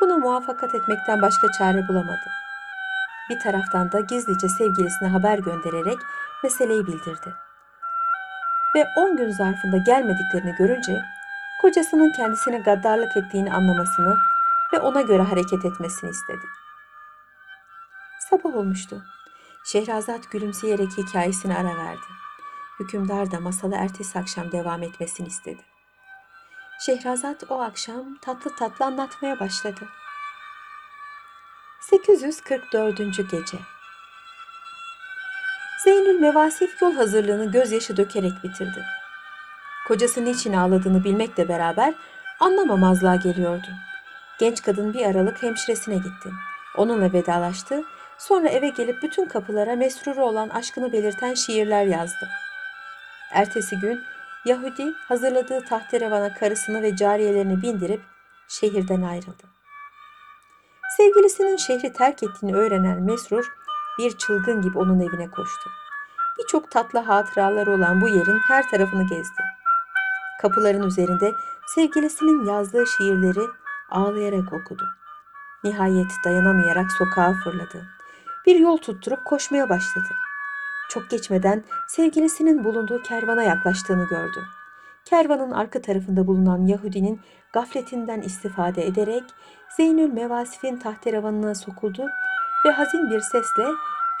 buna 0.00 0.16
muvaffakat 0.16 0.74
etmekten 0.74 1.22
başka 1.22 1.52
çare 1.58 1.88
bulamadı. 1.88 2.30
Bir 3.30 3.40
taraftan 3.40 3.92
da 3.92 4.00
gizlice 4.00 4.48
sevgilisine 4.48 5.08
haber 5.08 5.38
göndererek 5.38 5.98
meseleyi 6.42 6.86
bildirdi. 6.86 7.34
Ve 8.74 8.84
10 8.96 9.16
gün 9.16 9.30
zarfında 9.30 9.76
gelmediklerini 9.76 10.54
görünce 10.58 11.02
kocasının 11.62 12.12
kendisine 12.12 12.58
gaddarlık 12.58 13.16
ettiğini 13.16 13.52
anlamasını 13.52 14.16
ve 14.72 14.78
ona 14.78 15.00
göre 15.00 15.22
hareket 15.22 15.64
etmesini 15.64 16.10
istedi. 16.10 16.46
Sabah 18.30 18.54
olmuştu. 18.54 19.02
Şehrazat 19.66 20.30
gülümseyerek 20.30 20.88
hikayesine 20.98 21.56
ara 21.56 21.76
verdi. 21.76 22.06
Hükümdar 22.80 23.30
da 23.30 23.40
masalı 23.40 23.74
ertesi 23.74 24.18
akşam 24.18 24.52
devam 24.52 24.82
etmesini 24.82 25.28
istedi. 25.28 25.62
Şehrazat 26.80 27.44
o 27.50 27.60
akşam 27.60 28.16
tatlı 28.22 28.56
tatlı 28.56 28.84
anlatmaya 28.84 29.40
başladı. 29.40 29.88
844. 31.80 32.98
Gece 32.98 33.58
Zeynül 35.84 36.20
Mevasif 36.20 36.82
yol 36.82 36.94
hazırlığını 36.94 37.52
gözyaşı 37.52 37.96
dökerek 37.96 38.44
bitirdi. 38.44 38.84
Kocası 39.88 40.24
niçin 40.24 40.52
ağladığını 40.52 41.04
bilmekle 41.04 41.48
beraber 41.48 41.94
anlamamazlığa 42.40 43.16
geliyordu. 43.16 43.68
Genç 44.38 44.62
kadın 44.62 44.94
bir 44.94 45.06
aralık 45.06 45.42
hemşiresine 45.42 45.94
gitti. 45.94 46.30
Onunla 46.76 47.12
vedalaştı. 47.12 47.84
Sonra 48.18 48.48
eve 48.48 48.68
gelip 48.68 49.02
bütün 49.02 49.26
kapılara 49.26 49.76
mesruru 49.76 50.24
olan 50.24 50.48
aşkını 50.48 50.92
belirten 50.92 51.34
şiirler 51.34 51.84
yazdı. 51.84 52.28
Ertesi 53.30 53.76
gün 53.80 54.00
Yahudi 54.44 54.92
hazırladığı 55.08 55.64
tahterevana 55.64 56.34
karısını 56.34 56.82
ve 56.82 56.96
cariyelerini 56.96 57.62
bindirip 57.62 58.00
şehirden 58.48 59.02
ayrıldı. 59.02 59.42
Sevgilisinin 60.96 61.56
şehri 61.56 61.92
terk 61.92 62.22
ettiğini 62.22 62.56
öğrenen 62.56 63.02
Mesrur 63.02 63.52
bir 63.98 64.18
çılgın 64.18 64.62
gibi 64.62 64.78
onun 64.78 65.00
evine 65.00 65.30
koştu. 65.30 65.70
Birçok 66.38 66.70
tatlı 66.70 66.98
hatıraları 66.98 67.74
olan 67.74 68.00
bu 68.00 68.08
yerin 68.08 68.40
her 68.48 68.70
tarafını 68.70 69.02
gezdi. 69.02 69.42
Kapıların 70.42 70.82
üzerinde 70.82 71.32
sevgilisinin 71.74 72.44
yazdığı 72.44 72.86
şiirleri 72.86 73.46
ağlayarak 73.90 74.52
okudu. 74.52 74.84
Nihayet 75.64 76.10
dayanamayarak 76.24 76.92
sokağa 76.92 77.34
fırladı. 77.44 77.95
Bir 78.46 78.56
yol 78.56 78.76
tutturup 78.76 79.24
koşmaya 79.24 79.68
başladı. 79.68 80.08
Çok 80.90 81.10
geçmeden 81.10 81.64
sevgilisinin 81.88 82.64
bulunduğu 82.64 83.02
kervana 83.02 83.42
yaklaştığını 83.42 84.08
gördü. 84.08 84.44
Kervanın 85.04 85.50
arka 85.50 85.82
tarafında 85.82 86.26
bulunan 86.26 86.66
Yahudinin 86.66 87.20
gafletinden 87.52 88.20
istifade 88.20 88.86
ederek 88.86 89.24
Zeynül 89.76 90.12
Mevasif'in 90.12 90.76
tahterevanına 90.76 91.54
sokuldu 91.54 92.06
ve 92.66 92.70
hazin 92.70 93.10
bir 93.10 93.20
sesle 93.20 93.64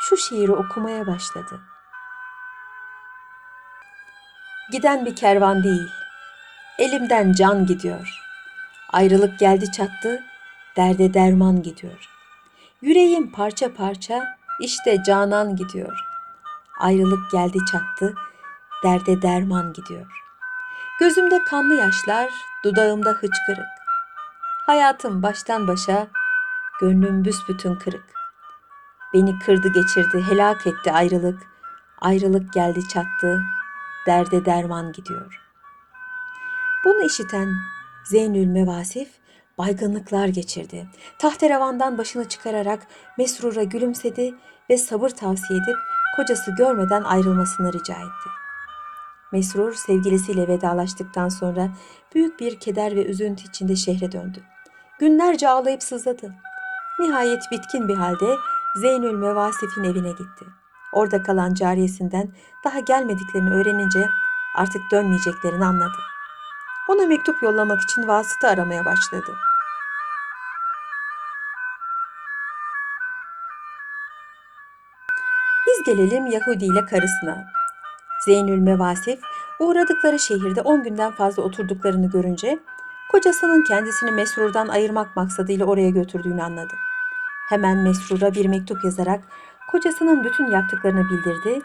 şu 0.00 0.16
şiiri 0.16 0.52
okumaya 0.52 1.06
başladı. 1.06 1.60
Giden 4.72 5.06
bir 5.06 5.16
kervan 5.16 5.64
değil, 5.64 5.88
elimden 6.78 7.32
can 7.32 7.66
gidiyor. 7.66 8.20
Ayrılık 8.92 9.38
geldi 9.38 9.72
çattı, 9.72 10.22
derde 10.76 11.14
derman 11.14 11.62
gidiyor. 11.62 12.15
Yüreğim 12.82 13.32
parça 13.32 13.74
parça, 13.74 14.36
işte 14.60 15.02
canan 15.06 15.56
gidiyor. 15.56 15.98
Ayrılık 16.80 17.30
geldi 17.30 17.58
çattı, 17.72 18.14
derde 18.84 19.22
derman 19.22 19.72
gidiyor. 19.72 20.06
Gözümde 21.00 21.44
kanlı 21.44 21.74
yaşlar, 21.74 22.30
dudağımda 22.64 23.10
hıçkırık. 23.10 23.66
Hayatım 24.66 25.22
baştan 25.22 25.68
başa, 25.68 26.08
gönlüm 26.80 27.24
büsbütün 27.24 27.74
kırık. 27.76 28.04
Beni 29.14 29.38
kırdı 29.38 29.68
geçirdi, 29.68 30.24
helak 30.30 30.66
etti 30.66 30.92
ayrılık. 30.92 31.42
Ayrılık 32.00 32.52
geldi 32.52 32.88
çattı, 32.88 33.42
derde 34.06 34.44
derman 34.44 34.92
gidiyor. 34.92 35.42
Bunu 36.84 37.02
işiten 37.02 37.48
Zeynül 38.04 38.46
Mevasif 38.46 39.08
baygınlıklar 39.58 40.28
geçirdi. 40.28 40.86
Tahterevandan 41.18 41.98
başını 41.98 42.28
çıkararak 42.28 42.86
Mesrur'a 43.18 43.62
gülümsedi 43.62 44.34
ve 44.70 44.78
sabır 44.78 45.10
tavsiye 45.10 45.58
edip 45.58 45.76
kocası 46.16 46.50
görmeden 46.58 47.02
ayrılmasını 47.02 47.72
rica 47.72 47.94
etti. 47.94 48.30
Mesrur 49.32 49.74
sevgilisiyle 49.74 50.48
vedalaştıktan 50.48 51.28
sonra 51.28 51.68
büyük 52.14 52.40
bir 52.40 52.60
keder 52.60 52.96
ve 52.96 53.04
üzüntü 53.06 53.48
içinde 53.48 53.76
şehre 53.76 54.12
döndü. 54.12 54.42
Günlerce 54.98 55.48
ağlayıp 55.48 55.82
sızladı. 55.82 56.34
Nihayet 57.00 57.42
bitkin 57.52 57.88
bir 57.88 57.94
halde 57.94 58.36
Zeynül 58.80 59.14
Mevasif'in 59.14 59.84
evine 59.84 60.10
gitti. 60.10 60.44
Orada 60.92 61.22
kalan 61.22 61.54
cariyesinden 61.54 62.32
daha 62.64 62.80
gelmediklerini 62.80 63.50
öğrenince 63.50 64.08
artık 64.54 64.82
dönmeyeceklerini 64.92 65.64
anladı. 65.64 65.98
Ona 66.88 67.06
mektup 67.06 67.42
yollamak 67.42 67.82
için 67.82 68.08
vasıta 68.08 68.48
aramaya 68.48 68.84
başladı. 68.84 69.36
Gelelim 75.86 76.26
Yahudi 76.26 76.64
ile 76.64 76.86
karısına. 76.86 77.44
Zeynül 78.24 78.58
Mevasif 78.58 79.20
uğradıkları 79.60 80.18
şehirde 80.18 80.60
10 80.60 80.82
günden 80.82 81.12
fazla 81.12 81.42
oturduklarını 81.42 82.10
görünce 82.10 82.58
kocasının 83.10 83.64
kendisini 83.64 84.10
Mesrur'dan 84.10 84.68
ayırmak 84.68 85.16
maksadıyla 85.16 85.66
oraya 85.66 85.90
götürdüğünü 85.90 86.42
anladı. 86.42 86.74
Hemen 87.48 87.78
Mesrur'a 87.78 88.34
bir 88.34 88.46
mektup 88.46 88.84
yazarak 88.84 89.24
kocasının 89.70 90.24
bütün 90.24 90.50
yaptıklarını 90.50 91.04
bildirdi 91.10 91.62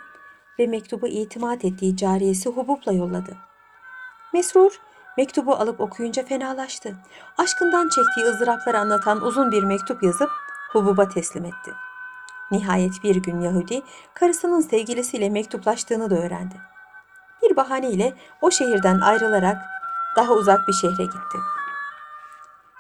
ve 0.60 0.68
mektubu 0.68 1.08
itimat 1.08 1.66
ettiği 1.66 1.98
cariyesi 1.98 2.50
Hubub'la 2.50 2.92
yolladı. 2.92 3.38
Mesrur 4.34 4.72
mektubu 5.18 5.56
alıp 5.56 5.82
okuyunca 5.82 6.26
fenalaştı. 6.26 6.96
Aşkından 7.38 7.90
çektiği 7.90 8.26
ızdırapları 8.26 8.80
anlatan 8.80 9.22
uzun 9.22 9.52
bir 9.52 9.64
mektup 9.64 10.04
yazıp 10.04 10.30
Hubub'a 10.72 11.10
teslim 11.10 11.46
etti. 11.46 11.72
Nihayet 12.52 13.04
bir 13.04 13.16
gün 13.16 13.42
Yahudi 13.42 13.82
karısının 14.14 14.62
sevgilisiyle 14.62 15.30
mektuplaştığını 15.30 16.10
da 16.10 16.16
öğrendi. 16.16 16.56
Bir 17.42 17.56
bahaneyle 17.56 18.14
o 18.42 18.52
şehirden 18.52 19.00
ayrılarak 19.00 19.58
daha 20.16 20.34
uzak 20.34 20.68
bir 20.68 20.74
şehre 20.74 21.04
gitti. 21.04 21.38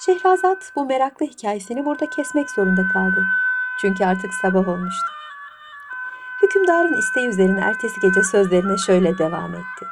Şehrazat 0.06 0.72
bu 0.75 0.86
meraklı 0.86 1.25
hikayesini 1.25 1.86
burada 1.86 2.10
kesmek 2.10 2.50
zorunda 2.50 2.88
kaldı. 2.94 3.24
Çünkü 3.82 4.06
artık 4.06 4.34
sabah 4.34 4.68
olmuştu. 4.68 5.08
Hükümdarın 6.44 6.94
isteği 6.94 7.28
üzerine 7.28 7.60
ertesi 7.60 8.00
gece 8.01 8.24
sözlerine 8.24 8.78
şöyle 8.78 9.18
devam 9.18 9.54
etti. 9.56 9.86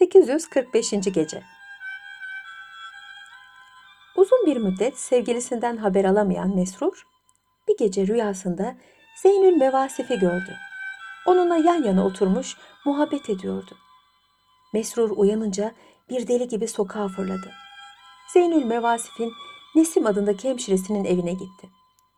...845. 0.00 1.10
Gece 1.10 1.55
bir 4.56 4.60
müddet 4.60 4.98
sevgilisinden 4.98 5.76
haber 5.76 6.04
alamayan 6.04 6.54
Mesrur, 6.54 7.06
bir 7.68 7.76
gece 7.76 8.06
rüyasında 8.06 8.76
Zeynül 9.22 9.56
Mevasif'i 9.56 10.18
gördü. 10.18 10.56
Onunla 11.26 11.56
yan 11.56 11.82
yana 11.82 12.06
oturmuş 12.06 12.56
muhabbet 12.84 13.30
ediyordu. 13.30 13.76
Mesrur 14.74 15.10
uyanınca 15.10 15.72
bir 16.10 16.28
deli 16.28 16.48
gibi 16.48 16.68
sokağa 16.68 17.08
fırladı. 17.08 17.52
Zeynül 18.32 18.64
Mevasif'in 18.64 19.32
Nesim 19.74 20.06
adındaki 20.06 20.48
hemşiresinin 20.48 21.04
evine 21.04 21.32
gitti. 21.32 21.68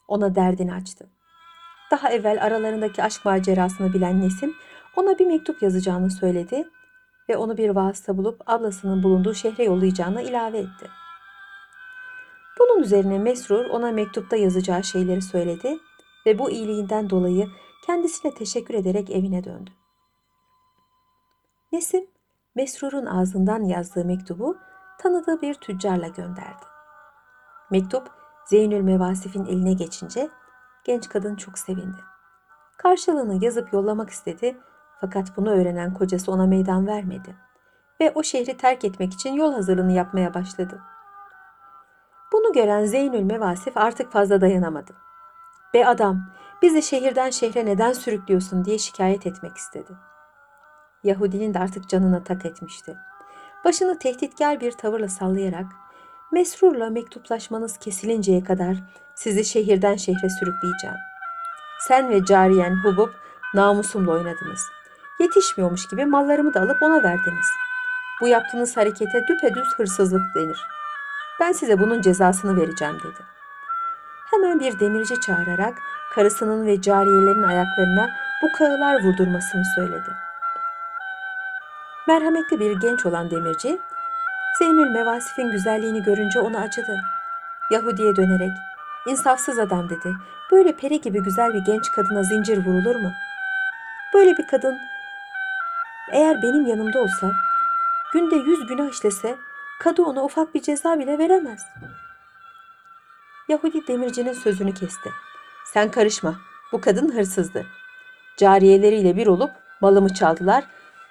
Ona 0.08 0.34
derdini 0.34 0.74
açtı. 0.74 1.10
Daha 1.90 2.10
evvel 2.10 2.44
aralarındaki 2.44 3.02
aşk 3.02 3.24
macerasını 3.24 3.92
bilen 3.92 4.20
Nesim 4.20 4.54
ona 4.96 5.18
bir 5.18 5.26
mektup 5.26 5.62
yazacağını 5.62 6.10
söyledi 6.10 6.68
ve 7.28 7.36
onu 7.36 7.56
bir 7.56 7.70
vasıta 7.70 8.16
bulup 8.16 8.42
ablasının 8.46 9.02
bulunduğu 9.02 9.34
şehre 9.34 9.64
yollayacağını 9.64 10.22
ilave 10.22 10.58
etti. 10.58 10.88
Bunun 12.58 12.82
üzerine 12.82 13.18
Mesrur 13.18 13.64
ona 13.64 13.92
mektupta 13.92 14.36
yazacağı 14.36 14.84
şeyleri 14.84 15.22
söyledi 15.22 15.78
ve 16.26 16.38
bu 16.38 16.50
iyiliğinden 16.50 17.10
dolayı 17.10 17.48
kendisine 17.86 18.34
teşekkür 18.34 18.74
ederek 18.74 19.10
evine 19.10 19.44
döndü. 19.44 19.70
Nesim, 21.72 22.06
Mesrur'un 22.54 23.06
ağzından 23.06 23.64
yazdığı 23.64 24.04
mektubu 24.04 24.56
tanıdığı 24.98 25.42
bir 25.42 25.54
tüccarla 25.54 26.08
gönderdi. 26.08 26.64
Mektup 27.70 28.10
Zeynül 28.46 28.80
Mevasif'in 28.80 29.44
eline 29.44 29.72
geçince 29.72 30.28
genç 30.84 31.08
kadın 31.08 31.36
çok 31.36 31.58
sevindi. 31.58 32.00
Karşılığını 32.78 33.44
yazıp 33.44 33.72
yollamak 33.72 34.10
istedi 34.10 34.56
fakat 35.00 35.36
bunu 35.36 35.50
öğrenen 35.50 35.94
kocası 35.94 36.32
ona 36.32 36.46
meydan 36.46 36.86
vermedi. 36.86 37.36
ve 38.00 38.12
o 38.14 38.22
şehri 38.22 38.56
terk 38.56 38.84
etmek 38.84 39.14
için 39.14 39.32
yol 39.32 39.52
hazırlığını 39.52 39.92
yapmaya 39.92 40.34
başladı. 40.34 40.80
Bunu 42.32 42.52
gören 42.52 42.84
Zeynül 42.84 43.22
Mevasif 43.22 43.76
artık 43.76 44.12
fazla 44.12 44.40
dayanamadı. 44.40 44.92
Be 45.74 45.86
adam, 45.86 46.20
bizi 46.62 46.82
şehirden 46.82 47.30
şehre 47.30 47.66
neden 47.66 47.92
sürüklüyorsun 47.92 48.64
diye 48.64 48.78
şikayet 48.78 49.26
etmek 49.26 49.56
istedi. 49.56 49.92
Yahudinin 51.04 51.54
de 51.54 51.58
artık 51.58 51.88
canına 51.88 52.24
tak 52.24 52.46
etmişti. 52.46 52.96
Başını 53.64 53.98
tehditkar 53.98 54.60
bir 54.60 54.72
tavırla 54.72 55.08
sallayarak, 55.08 55.66
Mesrur'la 56.32 56.90
mektuplaşmanız 56.90 57.78
kesilinceye 57.78 58.44
kadar 58.44 58.76
sizi 59.14 59.44
şehirden 59.44 59.96
şehre 59.96 60.28
sürükleyeceğim. 60.28 60.96
Sen 61.88 62.08
ve 62.08 62.24
cariyen 62.24 62.84
Hubub 62.84 63.10
namusumla 63.54 64.12
oynadınız. 64.12 64.60
Yetişmiyormuş 65.20 65.88
gibi 65.88 66.06
mallarımı 66.06 66.54
da 66.54 66.60
alıp 66.60 66.82
ona 66.82 67.02
verdiniz. 67.02 67.46
Bu 68.20 68.28
yaptığınız 68.28 68.76
harekete 68.76 69.26
düpedüz 69.28 69.68
hırsızlık 69.76 70.34
denir. 70.34 70.77
Ben 71.40 71.52
size 71.52 71.78
bunun 71.78 72.00
cezasını 72.00 72.56
vereceğim 72.60 72.98
dedi. 73.04 73.22
Hemen 74.30 74.60
bir 74.60 74.80
demirci 74.80 75.20
çağırarak 75.20 75.78
karısının 76.14 76.66
ve 76.66 76.80
cariyelerin 76.80 77.42
ayaklarına 77.42 78.10
bu 78.42 78.52
kağılar 78.58 79.02
vurdurmasını 79.04 79.62
söyledi. 79.74 80.16
Merhametli 82.08 82.60
bir 82.60 82.80
genç 82.80 83.06
olan 83.06 83.30
demirci, 83.30 83.80
Zeynül 84.58 84.90
Mevasif'in 84.90 85.50
güzelliğini 85.50 86.02
görünce 86.02 86.40
ona 86.40 86.60
acıdı. 86.60 87.00
Yahudi'ye 87.70 88.16
dönerek, 88.16 88.52
insafsız 89.06 89.58
adam 89.58 89.88
dedi, 89.88 90.12
böyle 90.52 90.76
peri 90.76 91.00
gibi 91.00 91.22
güzel 91.22 91.54
bir 91.54 91.64
genç 91.64 91.92
kadına 91.92 92.22
zincir 92.22 92.66
vurulur 92.66 92.96
mu? 92.96 93.12
Böyle 94.14 94.36
bir 94.36 94.46
kadın 94.46 94.78
eğer 96.12 96.42
benim 96.42 96.66
yanımda 96.66 96.98
olsa, 96.98 97.32
günde 98.12 98.36
yüz 98.36 98.66
günah 98.66 98.90
işlese, 98.90 99.36
kadı 99.78 100.02
ona 100.02 100.24
ufak 100.24 100.54
bir 100.54 100.62
ceza 100.62 100.98
bile 100.98 101.18
veremez. 101.18 101.66
Yahudi 103.48 103.86
demircinin 103.86 104.32
sözünü 104.32 104.74
kesti. 104.74 105.10
Sen 105.64 105.90
karışma, 105.90 106.36
bu 106.72 106.80
kadın 106.80 107.14
hırsızdı. 107.14 107.66
Cariyeleriyle 108.36 109.16
bir 109.16 109.26
olup 109.26 109.50
malımı 109.80 110.14
çaldılar 110.14 110.64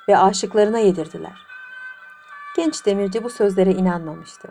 ve 0.10 0.18
aşıklarına 0.18 0.80
yedirdiler. 0.80 1.48
Genç 2.56 2.86
demirci 2.86 3.24
bu 3.24 3.30
sözlere 3.30 3.72
inanmamıştı. 3.72 4.48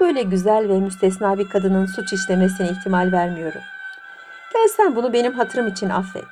Böyle 0.00 0.22
güzel 0.22 0.68
ve 0.68 0.80
müstesna 0.80 1.38
bir 1.38 1.48
kadının 1.48 1.86
suç 1.86 2.12
işlemesine 2.12 2.68
ihtimal 2.68 3.12
vermiyorum. 3.12 3.62
Gel 4.52 4.68
sen 4.68 4.96
bunu 4.96 5.12
benim 5.12 5.32
hatırım 5.32 5.68
için 5.68 5.90
affet. 5.90 6.24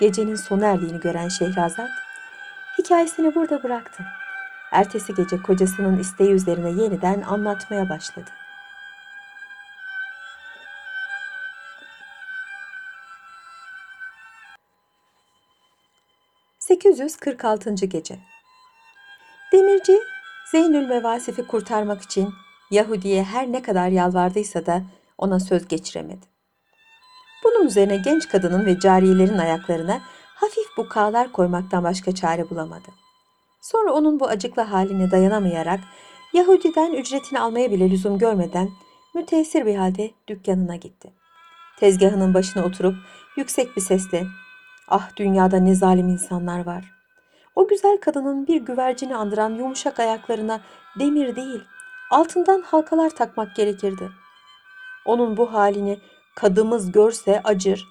Gecenin 0.00 0.36
sona 0.36 0.66
erdiğini 0.66 1.00
gören 1.00 1.28
Şehrazat, 1.28 1.90
hikayesini 2.78 3.34
burada 3.34 3.62
bıraktı. 3.62 4.04
Ertesi 4.72 5.14
gece 5.14 5.42
kocasının 5.42 5.98
isteği 5.98 6.30
üzerine 6.30 6.82
yeniden 6.82 7.22
anlatmaya 7.22 7.88
başladı. 7.88 8.30
...846. 16.60 17.86
Gece 17.86 18.18
Demirci, 19.52 19.98
Zeynül 20.50 20.88
Mevasif'i 20.88 21.46
kurtarmak 21.46 22.02
için 22.02 22.34
Yahudi'ye 22.70 23.24
her 23.24 23.52
ne 23.52 23.62
kadar 23.62 23.88
yalvardıysa 23.88 24.66
da 24.66 24.82
ona 25.18 25.40
söz 25.40 25.68
geçiremedi. 25.68 26.26
Bunun 27.44 27.66
üzerine 27.66 27.96
genç 27.96 28.28
kadının 28.28 28.66
ve 28.66 28.80
cariyelerin 28.80 29.38
ayaklarına 29.38 30.00
hafif 30.34 30.76
bukalar 30.76 31.32
koymaktan 31.32 31.84
başka 31.84 32.14
çare 32.14 32.50
bulamadı. 32.50 33.01
Sonra 33.62 33.92
onun 33.92 34.20
bu 34.20 34.26
acıklı 34.26 34.62
haline 34.62 35.10
dayanamayarak 35.10 35.80
Yahudi'den 36.32 36.92
ücretini 36.92 37.40
almaya 37.40 37.70
bile 37.70 37.90
lüzum 37.90 38.18
görmeden 38.18 38.70
müteessir 39.14 39.66
bir 39.66 39.74
halde 39.74 40.10
dükkanına 40.28 40.76
gitti. 40.76 41.12
Tezgahının 41.78 42.34
başına 42.34 42.64
oturup 42.64 42.94
yüksek 43.36 43.76
bir 43.76 43.80
sesle 43.80 44.24
''Ah 44.88 45.16
dünyada 45.16 45.56
ne 45.56 45.74
zalim 45.74 46.08
insanlar 46.08 46.66
var. 46.66 46.84
O 47.56 47.68
güzel 47.68 47.98
kadının 48.00 48.46
bir 48.46 48.60
güvercini 48.60 49.16
andıran 49.16 49.54
yumuşak 49.54 50.00
ayaklarına 50.00 50.60
demir 50.98 51.36
değil, 51.36 51.60
altından 52.10 52.62
halkalar 52.62 53.10
takmak 53.10 53.56
gerekirdi. 53.56 54.10
Onun 55.04 55.36
bu 55.36 55.52
halini 55.52 55.98
kadımız 56.34 56.92
görse 56.92 57.40
acır, 57.44 57.88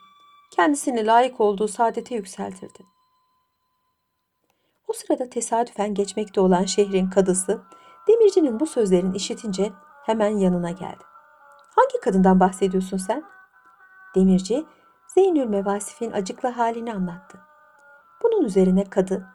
kendisini 0.51 1.05
layık 1.05 1.41
olduğu 1.41 1.67
saadete 1.67 2.15
yükseltirdi. 2.15 2.90
O 4.91 4.93
sırada 4.93 5.29
tesadüfen 5.29 5.93
geçmekte 5.93 6.41
olan 6.41 6.65
şehrin 6.65 7.09
kadısı, 7.09 7.61
demircinin 8.07 8.59
bu 8.59 8.67
sözlerini 8.67 9.15
işitince 9.15 9.71
hemen 10.05 10.37
yanına 10.37 10.71
geldi. 10.71 11.03
Hangi 11.75 11.99
kadından 12.03 12.39
bahsediyorsun 12.39 12.97
sen? 12.97 13.23
Demirci, 14.15 14.65
Zeynül 15.07 15.45
Mevasif'in 15.45 16.11
acıklı 16.11 16.49
halini 16.49 16.93
anlattı. 16.93 17.39
Bunun 18.23 18.45
üzerine 18.45 18.83
kadı, 18.83 19.27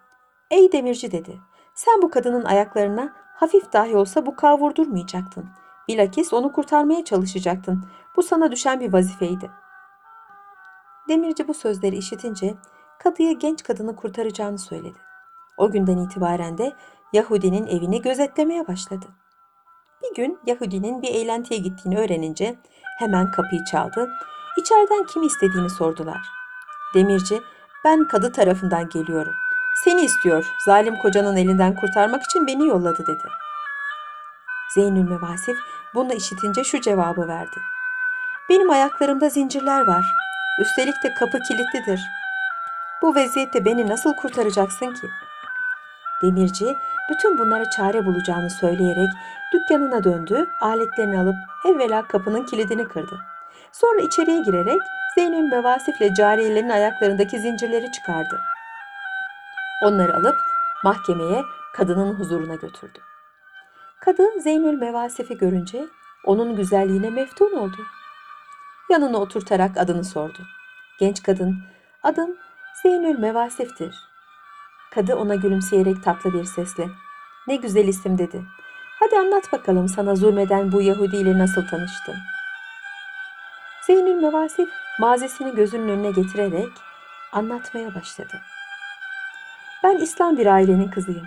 ey 0.50 0.72
demirci 0.72 1.12
dedi, 1.12 1.40
sen 1.74 2.02
bu 2.02 2.10
kadının 2.10 2.44
ayaklarına 2.44 3.12
hafif 3.34 3.72
dahi 3.72 3.96
olsa 3.96 4.26
bu 4.26 4.36
kav 4.36 4.60
vurdurmayacaktın. 4.60 5.48
Bilakis 5.88 6.32
onu 6.32 6.52
kurtarmaya 6.52 7.04
çalışacaktın. 7.04 7.84
Bu 8.16 8.22
sana 8.22 8.52
düşen 8.52 8.80
bir 8.80 8.92
vazifeydi. 8.92 9.50
Demirci 11.08 11.48
bu 11.48 11.54
sözleri 11.54 11.96
işitince 11.96 12.54
kadıya 12.98 13.32
genç 13.32 13.62
kadını 13.62 13.96
kurtaracağını 13.96 14.58
söyledi. 14.58 14.98
O 15.56 15.70
günden 15.70 15.98
itibaren 15.98 16.58
de 16.58 16.72
Yahudinin 17.12 17.66
evini 17.66 18.02
gözetlemeye 18.02 18.68
başladı. 18.68 19.06
Bir 20.02 20.14
gün 20.14 20.38
Yahudinin 20.46 21.02
bir 21.02 21.08
eğlentiye 21.08 21.60
gittiğini 21.60 21.98
öğrenince 21.98 22.54
hemen 22.98 23.30
kapıyı 23.30 23.64
çaldı. 23.64 24.08
İçeriden 24.58 25.06
kim 25.06 25.22
istediğini 25.22 25.70
sordular. 25.70 26.20
Demirci, 26.94 27.42
ben 27.84 28.08
kadı 28.08 28.32
tarafından 28.32 28.88
geliyorum. 28.88 29.32
Seni 29.84 30.00
istiyor, 30.00 30.46
zalim 30.66 30.96
kocanın 31.02 31.36
elinden 31.36 31.74
kurtarmak 31.74 32.22
için 32.22 32.46
beni 32.46 32.66
yolladı 32.68 33.06
dedi. 33.06 33.28
Zeynül 34.74 35.08
Mevasif 35.10 35.56
bunu 35.94 36.12
işitince 36.12 36.64
şu 36.64 36.80
cevabı 36.80 37.28
verdi. 37.28 37.56
Benim 38.48 38.70
ayaklarımda 38.70 39.28
zincirler 39.28 39.86
var. 39.86 40.04
Üstelik 40.60 41.02
de 41.04 41.14
kapı 41.14 41.38
kilitlidir. 41.40 42.00
Bu 43.02 43.14
vaziyette 43.14 43.64
beni 43.64 43.88
nasıl 43.88 44.14
kurtaracaksın 44.14 44.94
ki? 44.94 45.06
Demirci 46.22 46.76
bütün 47.10 47.38
bunlara 47.38 47.70
çare 47.70 48.06
bulacağını 48.06 48.50
söyleyerek 48.50 49.08
dükkanına 49.52 50.04
döndü, 50.04 50.50
aletlerini 50.60 51.20
alıp 51.20 51.36
evvela 51.64 52.08
kapının 52.08 52.46
kilidini 52.46 52.88
kırdı. 52.88 53.20
Sonra 53.72 54.00
içeriye 54.00 54.42
girerek 54.42 54.80
Zeynül 55.14 55.50
Mevasif'le 55.50 56.14
cariyelerin 56.16 56.68
ayaklarındaki 56.68 57.38
zincirleri 57.40 57.92
çıkardı. 57.92 58.40
Onları 59.82 60.16
alıp 60.16 60.36
mahkemeye 60.84 61.42
kadının 61.74 62.14
huzuruna 62.14 62.54
götürdü. 62.54 62.98
Kadın 64.00 64.40
Zeynül 64.40 64.78
Mevasif'i 64.78 65.38
görünce 65.38 65.86
onun 66.24 66.56
güzelliğine 66.56 67.10
meftun 67.10 67.52
oldu. 67.52 67.76
Yanına 68.90 69.18
oturtarak 69.18 69.76
adını 69.76 70.04
sordu. 70.04 70.38
Genç 71.00 71.22
kadın, 71.22 71.58
adım 72.02 72.36
Zeynül 72.82 73.18
Mevasif'tir. 73.18 74.15
Kadı 74.96 75.14
ona 75.14 75.34
gülümseyerek 75.34 76.04
tatlı 76.04 76.32
bir 76.32 76.44
sesle, 76.44 76.88
ne 77.46 77.56
güzel 77.56 77.88
isim 77.88 78.18
dedi. 78.18 78.42
Hadi 79.00 79.18
anlat 79.18 79.52
bakalım 79.52 79.88
sana 79.88 80.16
zulmeden 80.16 80.72
bu 80.72 80.82
Yahudi 80.82 81.16
ile 81.16 81.38
nasıl 81.38 81.66
tanıştın? 81.66 82.14
Zeynül 83.86 84.14
Mevasif 84.14 84.68
mazisini 85.00 85.54
gözünün 85.54 85.88
önüne 85.88 86.10
getirerek 86.10 86.68
anlatmaya 87.32 87.94
başladı. 87.94 88.40
Ben 89.84 89.96
İslam 89.96 90.36
bir 90.36 90.46
ailenin 90.46 90.88
kızıyım. 90.88 91.26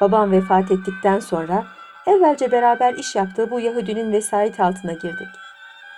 Babam 0.00 0.30
vefat 0.30 0.70
ettikten 0.70 1.20
sonra 1.20 1.64
evvelce 2.06 2.52
beraber 2.52 2.94
iş 2.94 3.16
yaptığı 3.16 3.50
bu 3.50 3.60
Yahudinin 3.60 4.12
vesayet 4.12 4.60
altına 4.60 4.92
girdik. 4.92 5.28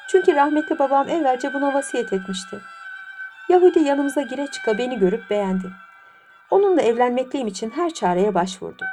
Çünkü 0.08 0.34
rahmetli 0.34 0.78
babam 0.78 1.08
evvelce 1.08 1.54
buna 1.54 1.74
vasiyet 1.74 2.12
etmişti. 2.12 2.60
Yahudi 3.48 3.78
yanımıza 3.78 4.22
gire 4.22 4.46
çıka 4.46 4.78
beni 4.78 4.98
görüp 4.98 5.30
beğendi. 5.30 5.87
Onunla 6.50 6.82
evlenmekliyim 6.82 7.46
için 7.46 7.70
her 7.70 7.94
çareye 7.94 8.34
başvurdu. 8.34 8.84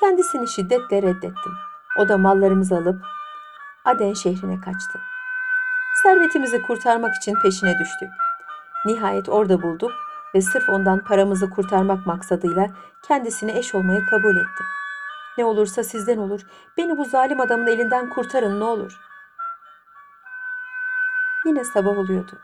Kendisini 0.00 0.48
şiddetle 0.48 1.02
reddettim. 1.02 1.52
O 1.98 2.08
da 2.08 2.18
mallarımızı 2.18 2.76
alıp 2.76 3.02
Aden 3.84 4.12
şehrine 4.12 4.60
kaçtı. 4.60 5.00
Servetimizi 6.02 6.62
kurtarmak 6.62 7.14
için 7.14 7.34
peşine 7.42 7.78
düştük. 7.78 8.10
Nihayet 8.86 9.28
orada 9.28 9.62
bulduk 9.62 9.92
ve 10.34 10.40
sırf 10.40 10.68
ondan 10.68 11.04
paramızı 11.04 11.50
kurtarmak 11.50 12.06
maksadıyla 12.06 12.70
kendisine 13.02 13.58
eş 13.58 13.74
olmayı 13.74 14.06
kabul 14.06 14.36
ettim. 14.36 14.66
Ne 15.38 15.44
olursa 15.44 15.84
sizden 15.84 16.18
olur. 16.18 16.40
Beni 16.76 16.98
bu 16.98 17.04
zalim 17.04 17.40
adamın 17.40 17.66
elinden 17.66 18.10
kurtarın 18.10 18.60
ne 18.60 18.64
olur. 18.64 19.00
Yine 21.46 21.64
sabah 21.64 21.98
oluyordu. 21.98 22.38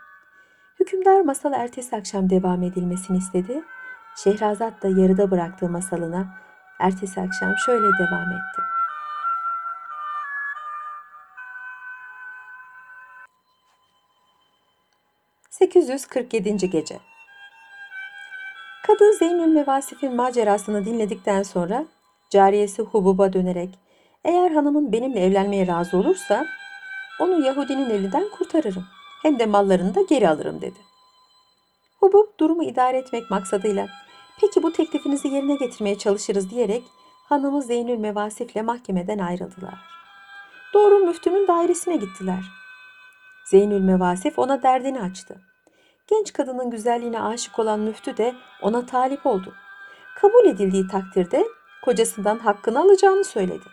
Hükümdar 0.84 1.20
masal 1.20 1.52
ertesi 1.52 1.96
akşam 1.96 2.30
devam 2.30 2.62
edilmesini 2.62 3.18
istedi 3.18 3.62
Şehrazat 4.16 4.82
da 4.82 4.88
yarıda 4.88 5.30
bıraktığı 5.30 5.68
masalına 5.68 6.26
ertesi 6.80 7.20
akşam 7.20 7.54
şöyle 7.66 7.86
devam 7.98 8.32
etti. 8.32 8.60
...847. 15.50 16.66
Gece 16.66 17.00
Kadı 18.86 19.12
Zeynül 19.18 19.52
Mevasif'in 19.52 20.16
macerasını 20.16 20.84
dinledikten 20.84 21.42
sonra... 21.42 21.86
...cariyesi 22.30 22.82
Hubub'a 22.82 23.32
dönerek... 23.32 23.78
...eğer 24.24 24.50
hanımın 24.50 24.92
benimle 24.92 25.20
evlenmeye 25.20 25.66
razı 25.66 25.96
olursa... 25.96 26.46
...onu 27.20 27.46
Yahudinin 27.46 27.90
elinden 27.90 28.28
kurtarırım. 28.38 28.84
Hem 29.24 29.38
de 29.38 29.46
mallarını 29.46 29.94
da 29.94 30.02
geri 30.02 30.28
alırım 30.28 30.60
dedi. 30.60 30.78
Hubub 32.00 32.26
durumu 32.40 32.64
idare 32.64 32.98
etmek 32.98 33.30
maksadıyla 33.30 33.88
peki 34.40 34.62
bu 34.62 34.72
teklifinizi 34.72 35.28
yerine 35.28 35.54
getirmeye 35.54 35.98
çalışırız 35.98 36.50
diyerek 36.50 36.84
hanımı 37.28 37.62
Zeynül 37.62 37.98
Mevasif'le 37.98 38.56
mahkemeden 38.56 39.18
ayrıldılar. 39.18 39.74
Doğru 40.74 40.98
müftünün 40.98 41.48
dairesine 41.48 41.96
gittiler. 41.96 42.44
Zeynül 43.50 43.80
Mevasif 43.80 44.38
ona 44.38 44.62
derdini 44.62 45.00
açtı. 45.00 45.40
Genç 46.06 46.32
kadının 46.32 46.70
güzelliğine 46.70 47.20
aşık 47.20 47.58
olan 47.58 47.80
müftü 47.80 48.16
de 48.16 48.34
ona 48.62 48.86
talip 48.86 49.26
oldu. 49.26 49.54
Kabul 50.16 50.44
edildiği 50.44 50.88
takdirde 50.88 51.44
kocasından 51.84 52.38
hakkını 52.38 52.80
alacağını 52.80 53.24
söyledi. 53.24 53.64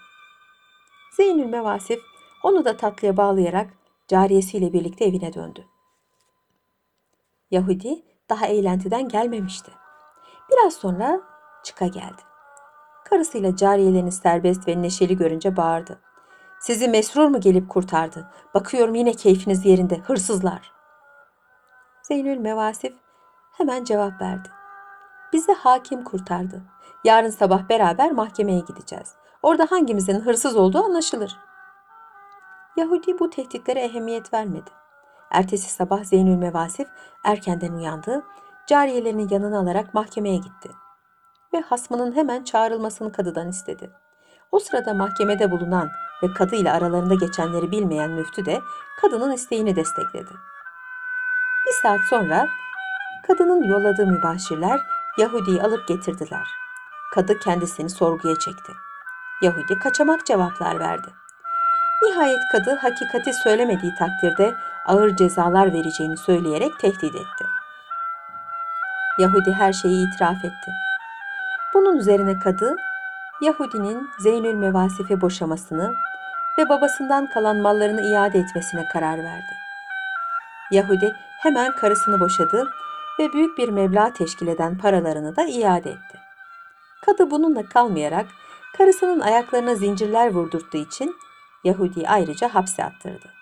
Zeynül 1.13 1.45
Mevasif 1.45 1.99
onu 2.43 2.65
da 2.65 2.77
tatlıya 2.77 3.17
bağlayarak 3.17 3.80
cariyesiyle 4.11 4.73
birlikte 4.73 5.05
evine 5.05 5.33
döndü. 5.33 5.65
Yahudi 7.51 8.03
daha 8.29 8.45
eğlentiden 8.45 9.07
gelmemişti. 9.07 9.71
Biraz 10.51 10.73
sonra 10.73 11.21
çıka 11.63 11.87
geldi. 11.87 12.21
Karısıyla 13.05 13.55
cariyelerini 13.55 14.11
serbest 14.11 14.67
ve 14.67 14.81
neşeli 14.81 15.17
görünce 15.17 15.57
bağırdı. 15.57 16.01
Sizi 16.59 16.87
mesrur 16.87 17.27
mu 17.27 17.39
gelip 17.39 17.69
kurtardı? 17.69 18.31
Bakıyorum 18.53 18.95
yine 18.95 19.13
keyfiniz 19.13 19.65
yerinde, 19.65 19.97
hırsızlar. 19.97 20.71
Zeynül 22.01 22.37
Mevasif 22.37 22.93
hemen 23.57 23.83
cevap 23.83 24.21
verdi. 24.21 24.49
Bizi 25.33 25.53
hakim 25.53 26.03
kurtardı. 26.03 26.61
Yarın 27.03 27.29
sabah 27.29 27.69
beraber 27.69 28.11
mahkemeye 28.11 28.59
gideceğiz. 28.59 29.13
Orada 29.43 29.67
hangimizin 29.69 30.19
hırsız 30.19 30.55
olduğu 30.55 30.83
anlaşılır. 30.83 31.37
Yahudi 32.75 33.19
bu 33.19 33.29
tehditlere 33.29 33.79
ehemmiyet 33.79 34.33
vermedi. 34.33 34.69
Ertesi 35.31 35.69
sabah 35.69 36.03
Zeynül 36.03 36.35
Mevasif 36.35 36.87
erkenden 37.23 37.73
uyandı, 37.73 38.23
cariyelerini 38.67 39.33
yanına 39.33 39.59
alarak 39.59 39.93
mahkemeye 39.93 40.37
gitti. 40.37 40.71
Ve 41.53 41.61
hasmının 41.61 42.15
hemen 42.15 42.43
çağrılmasını 42.43 43.11
kadıdan 43.11 43.49
istedi. 43.49 43.91
O 44.51 44.59
sırada 44.59 44.93
mahkemede 44.93 45.51
bulunan 45.51 45.89
ve 46.23 46.33
kadı 46.33 46.55
ile 46.55 46.71
aralarında 46.71 47.15
geçenleri 47.15 47.71
bilmeyen 47.71 48.11
müftü 48.11 48.45
de 48.45 48.61
kadının 49.01 49.31
isteğini 49.31 49.75
destekledi. 49.75 50.31
Bir 51.67 51.73
saat 51.81 51.99
sonra 52.09 52.47
kadının 53.27 53.63
yolladığı 53.63 54.07
mübaşirler 54.07 54.79
Yahudi'yi 55.17 55.61
alıp 55.61 55.87
getirdiler. 55.87 56.47
Kadı 57.13 57.39
kendisini 57.39 57.89
sorguya 57.89 58.35
çekti. 58.35 58.71
Yahudi 59.41 59.79
kaçamak 59.79 60.25
cevaplar 60.25 60.79
verdi. 60.79 61.20
Nihayet 62.03 62.47
kadı 62.51 62.75
hakikati 62.75 63.33
söylemediği 63.33 63.95
takdirde 63.95 64.55
ağır 64.85 65.15
cezalar 65.15 65.73
vereceğini 65.73 66.17
söyleyerek 66.17 66.79
tehdit 66.79 67.15
etti. 67.15 67.45
Yahudi 69.19 69.51
her 69.51 69.73
şeyi 69.73 70.07
itiraf 70.07 70.45
etti. 70.45 70.71
Bunun 71.73 71.97
üzerine 71.97 72.39
kadı 72.39 72.75
Yahudinin 73.41 74.09
Zeynül 74.19 74.53
Mevasif'e 74.53 75.21
boşamasını 75.21 75.93
ve 76.57 76.69
babasından 76.69 77.29
kalan 77.29 77.57
mallarını 77.57 78.01
iade 78.01 78.39
etmesine 78.39 78.85
karar 78.93 79.17
verdi. 79.23 79.53
Yahudi 80.71 81.13
hemen 81.39 81.75
karısını 81.75 82.19
boşadı 82.19 82.67
ve 83.19 83.33
büyük 83.33 83.57
bir 83.57 83.69
meblağ 83.69 84.13
teşkil 84.13 84.47
eden 84.47 84.77
paralarını 84.77 85.35
da 85.35 85.45
iade 85.45 85.89
etti. 85.89 86.17
Kadı 87.05 87.31
bununla 87.31 87.65
kalmayarak 87.65 88.25
karısının 88.77 89.19
ayaklarına 89.19 89.75
zincirler 89.75 90.33
vurdurttuğu 90.33 90.77
için 90.77 91.15
Yahudi'yi 91.63 92.09
ayrıca 92.09 92.55
hapse 92.55 92.83
attırdı. 92.83 93.33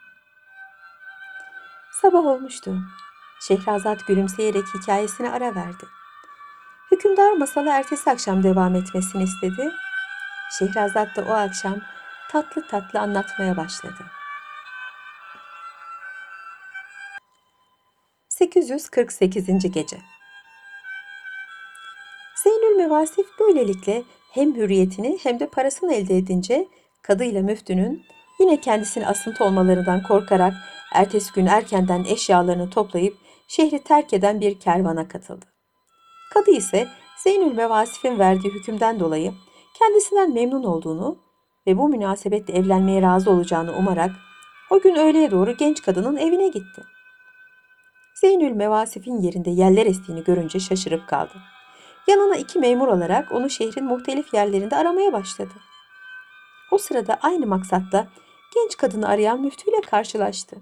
Sabah 1.91 2.25
olmuştu. 2.25 2.77
Şehrazat 3.41 4.07
gülümseyerek 4.07 4.63
hikayesine 4.73 5.31
ara 5.31 5.55
verdi. 5.55 5.85
Hükümdar 6.91 7.31
masalı 7.31 7.69
ertesi 7.69 8.11
akşam 8.11 8.43
devam 8.43 8.75
etmesini 8.75 9.23
istedi. 9.23 9.71
Şehrazat 10.59 11.15
da 11.15 11.21
o 11.21 11.31
akşam 11.31 11.81
tatlı 12.31 12.67
tatlı 12.67 12.99
anlatmaya 12.99 13.57
başladı. 13.57 14.05
848. 18.29 19.71
Gece 19.71 19.97
Zeynül 22.43 22.77
Mevasif 22.77 23.27
böylelikle 23.39 24.03
hem 24.31 24.55
hürriyetini 24.55 25.19
hem 25.23 25.39
de 25.39 25.47
parasını 25.47 25.93
elde 25.93 26.17
edince 26.17 26.67
kadıyla 27.09 27.41
müftünün 27.41 28.05
yine 28.39 28.61
kendisine 28.61 29.07
asıntı 29.07 29.43
olmalarından 29.43 30.03
korkarak 30.03 30.53
ertesi 30.93 31.33
gün 31.33 31.45
erkenden 31.45 32.03
eşyalarını 32.03 32.69
toplayıp 32.69 33.17
şehri 33.47 33.83
terk 33.83 34.13
eden 34.13 34.41
bir 34.41 34.59
kervana 34.59 35.07
katıldı. 35.07 35.45
Kadı 36.33 36.51
ise 36.51 36.87
Zeynül 37.23 37.53
Mevasif'in 37.53 38.19
verdiği 38.19 38.53
hükümden 38.53 38.99
dolayı 38.99 39.33
kendisinden 39.79 40.33
memnun 40.33 40.63
olduğunu 40.63 41.17
ve 41.67 41.77
bu 41.77 41.89
münasebetle 41.89 42.53
evlenmeye 42.53 43.01
razı 43.01 43.31
olacağını 43.31 43.77
umarak 43.77 44.11
o 44.69 44.79
gün 44.79 44.95
öğleye 44.95 45.31
doğru 45.31 45.57
genç 45.57 45.81
kadının 45.81 46.17
evine 46.17 46.47
gitti. 46.47 46.83
Zeynül 48.15 48.51
Mevasif'in 48.51 49.21
yerinde 49.21 49.49
yerler 49.49 49.85
estiğini 49.85 50.23
görünce 50.23 50.59
şaşırıp 50.59 51.07
kaldı. 51.07 51.33
Yanına 52.07 52.35
iki 52.35 52.59
memur 52.59 52.87
alarak 52.87 53.31
onu 53.31 53.49
şehrin 53.49 53.85
muhtelif 53.85 54.33
yerlerinde 54.33 54.75
aramaya 54.75 55.13
başladı. 55.13 55.53
O 56.71 56.77
sırada 56.77 57.19
aynı 57.21 57.47
maksatla 57.47 58.07
genç 58.55 58.77
kadını 58.77 59.07
arayan 59.07 59.41
müftüyle 59.41 59.81
karşılaştı. 59.81 60.55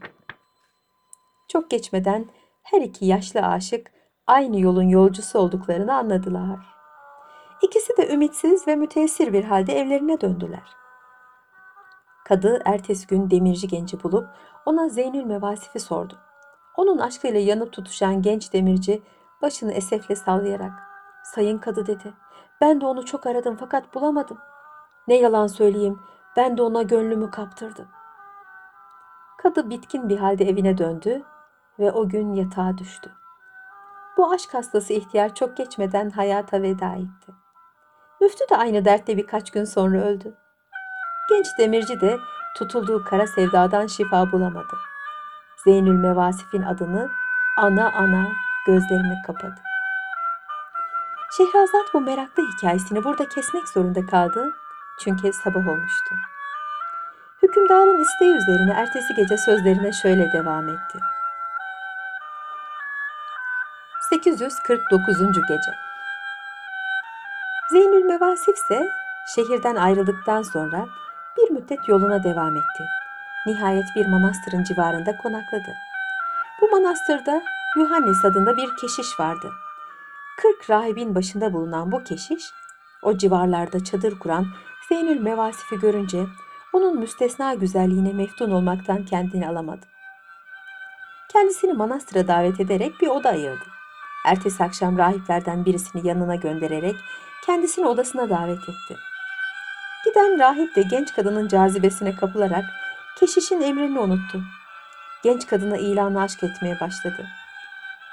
Çok 1.48 1.70
geçmeden 1.70 2.26
her 2.64 2.82
iki 2.82 3.06
yaşlı 3.06 3.42
aşık 3.42 3.92
aynı 4.28 4.60
yolun 4.60 4.88
yolcusu 4.88 5.40
olduklarını 5.40 5.94
anladılar. 5.94 6.60
İkisi 7.62 7.98
de 7.98 8.14
ümitsiz 8.14 8.68
ve 8.68 8.76
müteessir 8.76 9.34
bir 9.34 9.44
halde 9.44 9.80
evlerine 9.80 10.22
döndüler. 10.22 10.70
Kadı 12.26 12.62
ertesi 12.66 13.08
gün 13.08 13.30
demirci 13.30 13.68
genci 13.68 14.04
bulup 14.04 14.28
ona 14.66 14.90
Zeynül 14.90 15.24
Mevasif'i 15.24 15.80
sordu. 15.80 16.18
Onun 16.78 16.98
aşkıyla 16.98 17.40
yanıp 17.40 17.74
tutuşan 17.74 18.22
genç 18.22 18.54
demirci 18.54 19.02
başını 19.42 19.72
esefle 19.72 20.16
sallayarak 20.16 20.72
''Sayın 21.24 21.58
kadı'' 21.58 21.88
dedi. 21.88 22.14
''Ben 22.62 22.82
de 22.82 22.86
onu 22.86 23.06
çok 23.06 23.26
aradım 23.26 23.58
fakat 23.60 23.96
bulamadım. 23.96 24.38
Ne 25.08 25.16
yalan 25.18 25.48
söyleyeyim 25.48 26.00
ben 26.38 26.58
de 26.58 26.62
ona 26.62 26.82
gönlümü 26.82 27.32
kaptırdım.'' 27.32 27.98
Kadı 29.38 29.70
bitkin 29.70 30.10
bir 30.10 30.18
halde 30.18 30.46
evine 30.46 30.78
döndü 30.78 31.24
ve 31.80 31.92
o 31.92 32.10
gün 32.10 32.34
yatağa 32.34 32.78
düştü. 32.78 33.12
Bu 34.18 34.32
aşk 34.32 34.54
hastası 34.54 34.94
ihtiyar 34.94 35.36
çok 35.36 35.58
geçmeden 35.58 36.10
hayata 36.10 36.62
veda 36.62 36.94
etti. 36.96 37.32
Müftü 38.22 38.50
de 38.50 38.58
aynı 38.58 38.86
dertte 38.86 39.18
birkaç 39.18 39.52
gün 39.52 39.64
sonra 39.64 39.98
öldü. 39.98 40.34
Genç 41.30 41.48
demirci 41.60 42.02
de 42.02 42.18
tutulduğu 42.56 43.04
kara 43.04 43.28
sevdadan 43.28 43.88
şifa 43.88 44.32
bulamadı. 44.32 44.78
Zeynül 45.64 46.00
Mevasif'in 46.00 46.62
adını 46.62 47.10
ana 47.58 47.92
ana 47.92 48.28
gözlerini 48.66 49.22
kapadı. 49.28 49.62
Şehrazat 51.38 51.94
bu 51.94 52.02
meraklı 52.02 52.44
hikayesini 52.44 53.04
burada 53.04 53.30
kesmek 53.30 53.70
zorunda 53.70 54.06
kaldı. 54.06 54.54
Çünkü 55.04 55.34
sabah 55.34 55.68
olmuştu. 55.68 56.16
Hükümdarın 57.44 58.02
isteği 58.02 58.36
üzerine 58.36 58.74
ertesi 58.74 59.16
gece 59.16 59.38
sözlerine 59.38 59.92
şöyle 59.92 60.32
devam 60.34 60.70
etti. 60.70 61.00
849. 64.10 65.18
Gece 65.48 65.72
Zeynül 67.72 68.04
Mevasif 68.04 68.56
ise 68.56 68.90
şehirden 69.36 69.76
ayrıldıktan 69.76 70.42
sonra 70.42 70.86
bir 71.38 71.52
müddet 71.52 71.88
yoluna 71.88 72.24
devam 72.24 72.56
etti. 72.56 72.84
Nihayet 73.46 73.86
bir 73.96 74.06
manastırın 74.06 74.64
civarında 74.64 75.18
konakladı. 75.18 75.76
Bu 76.62 76.70
manastırda 76.70 77.42
Yuhannes 77.78 78.26
adında 78.26 78.58
bir 78.58 78.76
keşiş 78.82 79.20
vardı. 79.20 79.52
Kırk 80.42 80.70
rahibin 80.70 81.16
başında 81.16 81.54
bulunan 81.54 81.92
bu 81.92 82.04
keşiş, 82.04 82.54
o 83.04 83.18
civarlarda 83.18 83.84
çadır 83.84 84.20
kuran 84.20 84.48
Zeynül 84.90 85.20
Mevasif'i 85.20 85.80
görünce 85.80 86.26
onun 86.74 87.00
müstesna 87.00 87.54
güzelliğine 87.54 88.14
meftun 88.14 88.52
olmaktan 88.52 89.06
kendini 89.06 89.48
alamadı. 89.48 89.86
Kendisini 91.32 91.74
manastıra 91.74 92.28
davet 92.28 92.60
ederek 92.60 93.02
bir 93.02 93.08
oda 93.08 93.30
ayırdı. 93.30 93.66
Ertesi 94.26 94.64
akşam 94.64 94.98
rahiplerden 94.98 95.66
birisini 95.66 96.08
yanına 96.08 96.36
göndererek 96.36 96.96
kendisini 97.46 97.88
odasına 97.88 98.30
davet 98.30 98.60
etti. 98.60 98.98
Giden 100.06 100.40
rahip 100.40 100.76
de 100.76 100.82
genç 100.82 101.14
kadının 101.14 101.48
cazibesine 101.48 102.16
kapılarak 102.16 102.66
keşişin 103.20 103.62
emrini 103.62 104.00
unuttu. 104.00 104.42
Genç 105.24 105.48
kadına 105.48 105.78
ilanı 105.78 106.22
aşk 106.22 106.44
etmeye 106.44 106.80
başladı. 106.80 107.28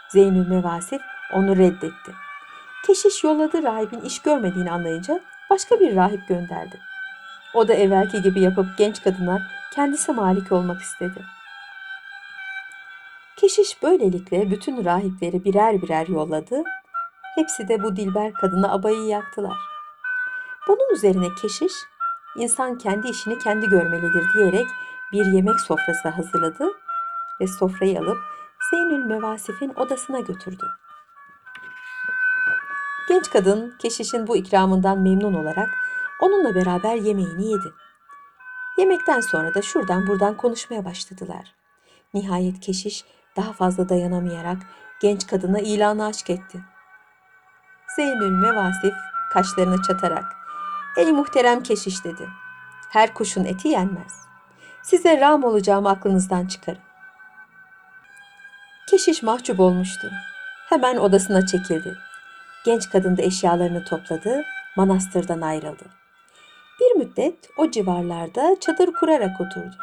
Zeynül 0.09 0.49
Mevasif 0.49 1.03
onu 1.33 1.57
reddetti. 1.57 2.15
Keşiş 2.87 3.25
yolladığı 3.25 3.63
rahibin 3.63 4.01
iş 4.01 4.19
görmediğini 4.19 4.71
anlayınca 4.71 5.21
başka 5.51 5.81
bir 5.81 5.97
rahip 5.97 6.29
gönderdi. 6.29 6.81
O 7.55 7.69
da 7.69 7.75
evvelki 7.75 8.23
gibi 8.23 8.41
yapıp 8.41 8.67
genç 8.79 9.03
kadına 9.03 9.43
kendisi 9.75 10.13
malik 10.13 10.53
olmak 10.53 10.83
istedi. 10.83 11.25
Keşiş 13.37 13.83
böylelikle 13.83 14.51
bütün 14.51 14.85
rahipleri 14.85 15.45
birer 15.45 15.83
birer 15.83 16.07
yolladı. 16.07 16.63
Hepsi 17.35 17.69
de 17.69 17.83
bu 17.83 17.97
dilber 17.97 18.33
kadına 18.33 18.73
abayı 18.73 19.05
yaktılar. 19.07 19.57
Bunun 20.69 20.95
üzerine 20.95 21.27
keşiş, 21.43 21.73
insan 22.37 22.79
kendi 22.79 23.09
işini 23.09 23.39
kendi 23.39 23.69
görmelidir 23.69 24.25
diyerek 24.35 24.67
bir 25.13 25.25
yemek 25.27 25.61
sofrası 25.61 26.09
hazırladı 26.09 26.65
ve 27.41 27.47
sofrayı 27.47 28.01
alıp 28.01 28.19
Zeynül 28.71 29.05
Mevasif'in 29.05 29.75
odasına 29.75 30.21
götürdü. 30.21 30.67
Genç 33.15 33.31
kadın 33.31 33.75
keşişin 33.79 34.27
bu 34.27 34.37
ikramından 34.37 34.99
memnun 34.99 35.35
olarak 35.35 35.71
onunla 36.21 36.55
beraber 36.55 36.95
yemeğini 36.95 37.51
yedi. 37.51 37.73
Yemekten 38.79 39.21
sonra 39.21 39.55
da 39.55 39.63
şuradan 39.63 40.07
buradan 40.07 40.37
konuşmaya 40.37 40.85
başladılar. 40.85 41.55
Nihayet 42.15 42.61
keşiş 42.61 43.05
daha 43.37 43.53
fazla 43.53 43.89
dayanamayarak 43.89 44.59
genç 45.01 45.27
kadına 45.27 45.59
ilanı 45.59 46.07
aşk 46.07 46.31
etti. 46.31 46.61
Zeynül 47.97 48.31
Mevasif 48.31 48.95
kaşlarını 49.33 49.83
çatarak 49.83 50.25
''Ey 50.97 51.13
muhterem 51.13 51.63
keşiş'' 51.63 52.05
dedi. 52.05 52.29
''Her 52.91 53.15
kuşun 53.15 53.45
eti 53.45 53.69
yenmez. 53.69 54.13
Size 54.83 55.21
ram 55.21 55.45
olacağımı 55.45 55.89
aklınızdan 55.89 56.47
çıkarın.'' 56.47 56.81
Keşiş 58.91 59.23
mahcup 59.23 59.61
olmuştu. 59.61 60.11
Hemen 60.69 60.97
odasına 60.97 61.47
çekildi. 61.47 61.97
Genç 62.65 62.91
kadın 62.91 63.17
da 63.17 63.23
eşyalarını 63.23 63.85
topladı, 63.85 64.43
manastırdan 64.77 65.41
ayrıldı. 65.41 65.85
Bir 66.81 66.97
müddet 66.97 67.49
o 67.59 67.71
civarlarda 67.71 68.57
çadır 68.61 68.93
kurarak 68.93 69.41
oturdu. 69.41 69.77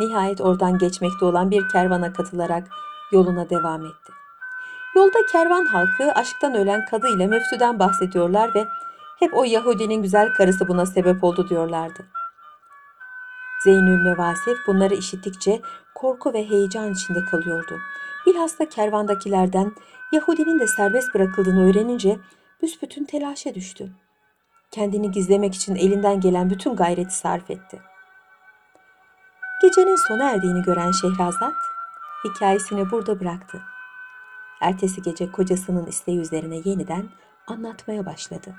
Nihayet 0.00 0.40
oradan 0.40 0.78
geçmekte 0.78 1.24
olan 1.24 1.50
bir 1.50 1.68
kervana 1.68 2.12
katılarak 2.12 2.68
yoluna 3.12 3.50
devam 3.50 3.86
etti. 3.86 4.12
Yolda 4.96 5.18
kervan 5.32 5.64
halkı 5.64 6.12
aşktan 6.12 6.54
ölen 6.54 6.86
kadı 6.86 7.08
ile 7.08 7.26
müftüden 7.26 7.78
bahsediyorlar 7.78 8.54
ve 8.54 8.64
hep 9.18 9.36
o 9.36 9.44
Yahudinin 9.44 10.02
güzel 10.02 10.32
karısı 10.32 10.68
buna 10.68 10.86
sebep 10.86 11.24
oldu 11.24 11.48
diyorlardı. 11.48 12.06
Zeynül 13.64 14.02
Mevasif 14.02 14.58
bunları 14.66 14.94
işittikçe 14.94 15.60
korku 15.94 16.32
ve 16.32 16.48
heyecan 16.48 16.92
içinde 16.92 17.24
kalıyordu. 17.24 17.78
Bilhassa 18.26 18.68
kervandakilerden 18.68 19.72
Yahudinin 20.12 20.58
de 20.58 20.66
serbest 20.66 21.14
bırakıldığını 21.14 21.70
öğrenince 21.70 22.18
büsbütün 22.62 23.04
telaşa 23.04 23.54
düştü. 23.54 23.92
Kendini 24.70 25.10
gizlemek 25.10 25.54
için 25.54 25.74
elinden 25.74 26.20
gelen 26.20 26.50
bütün 26.50 26.76
gayreti 26.76 27.14
sarf 27.14 27.50
etti. 27.50 27.80
Gecenin 29.62 29.96
sona 30.08 30.30
erdiğini 30.30 30.62
gören 30.62 30.90
Şehrazat 30.90 31.54
hikayesini 32.24 32.90
burada 32.90 33.20
bıraktı. 33.20 33.62
Ertesi 34.60 35.02
gece 35.02 35.32
kocasının 35.32 35.86
isteği 35.86 36.18
üzerine 36.18 36.56
yeniden 36.64 37.08
anlatmaya 37.46 38.06
başladı. 38.06 38.54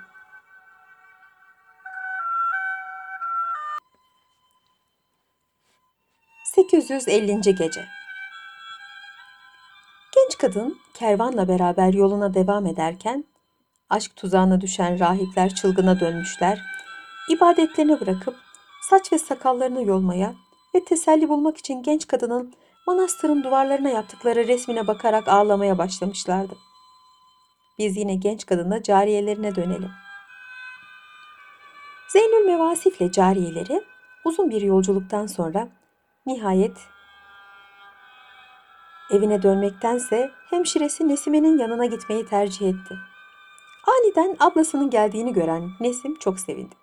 ...850. 6.59 7.41
Gece 7.41 7.85
Genç 10.15 10.37
kadın 10.37 10.77
kervanla 10.93 11.47
beraber 11.47 11.93
yoluna 11.93 12.33
devam 12.33 12.65
ederken... 12.65 13.25
...aşk 13.89 14.15
tuzağına 14.15 14.61
düşen 14.61 14.99
rahipler 14.99 15.55
çılgına 15.55 15.99
dönmüşler... 15.99 16.61
...ibadetlerini 17.29 17.99
bırakıp 17.99 18.35
saç 18.89 19.13
ve 19.13 19.17
sakallarını 19.17 19.83
yolmaya 19.83 20.33
ve 20.75 20.85
teselli 20.85 21.29
bulmak 21.29 21.57
için 21.57 21.83
genç 21.83 22.07
kadının 22.07 22.53
manastırın 22.87 23.43
duvarlarına 23.43 23.89
yaptıkları 23.89 24.47
resmine 24.47 24.87
bakarak 24.87 25.27
ağlamaya 25.27 25.77
başlamışlardı. 25.77 26.55
Biz 27.77 27.97
yine 27.97 28.15
genç 28.15 28.45
kadına 28.45 28.83
cariyelerine 28.83 29.55
dönelim. 29.55 29.91
Zeynül 32.09 32.45
Mevasif 32.45 33.01
ile 33.01 33.11
cariyeleri 33.11 33.81
uzun 34.25 34.49
bir 34.49 34.61
yolculuktan 34.61 35.27
sonra 35.27 35.78
nihayet 36.29 36.77
evine 39.11 39.43
dönmektense 39.43 40.31
hemşiresi 40.49 41.07
Nesime'nin 41.07 41.57
yanına 41.57 41.85
gitmeyi 41.85 42.25
tercih 42.25 42.69
etti. 42.69 42.95
Aniden 43.87 44.37
ablasının 44.39 44.89
geldiğini 44.89 45.33
gören 45.33 45.69
Nesim 45.79 46.15
çok 46.15 46.39
sevindi. 46.39 46.75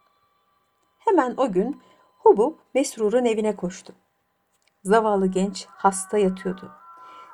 Hemen 0.99 1.35
o 1.37 1.53
gün 1.53 1.83
Hubub 2.19 2.55
Mesrur'un 2.75 3.25
evine 3.25 3.57
koştu. 3.57 3.93
Zavallı 4.85 5.27
genç 5.27 5.67
hasta 5.71 6.19
yatıyordu. 6.19 6.73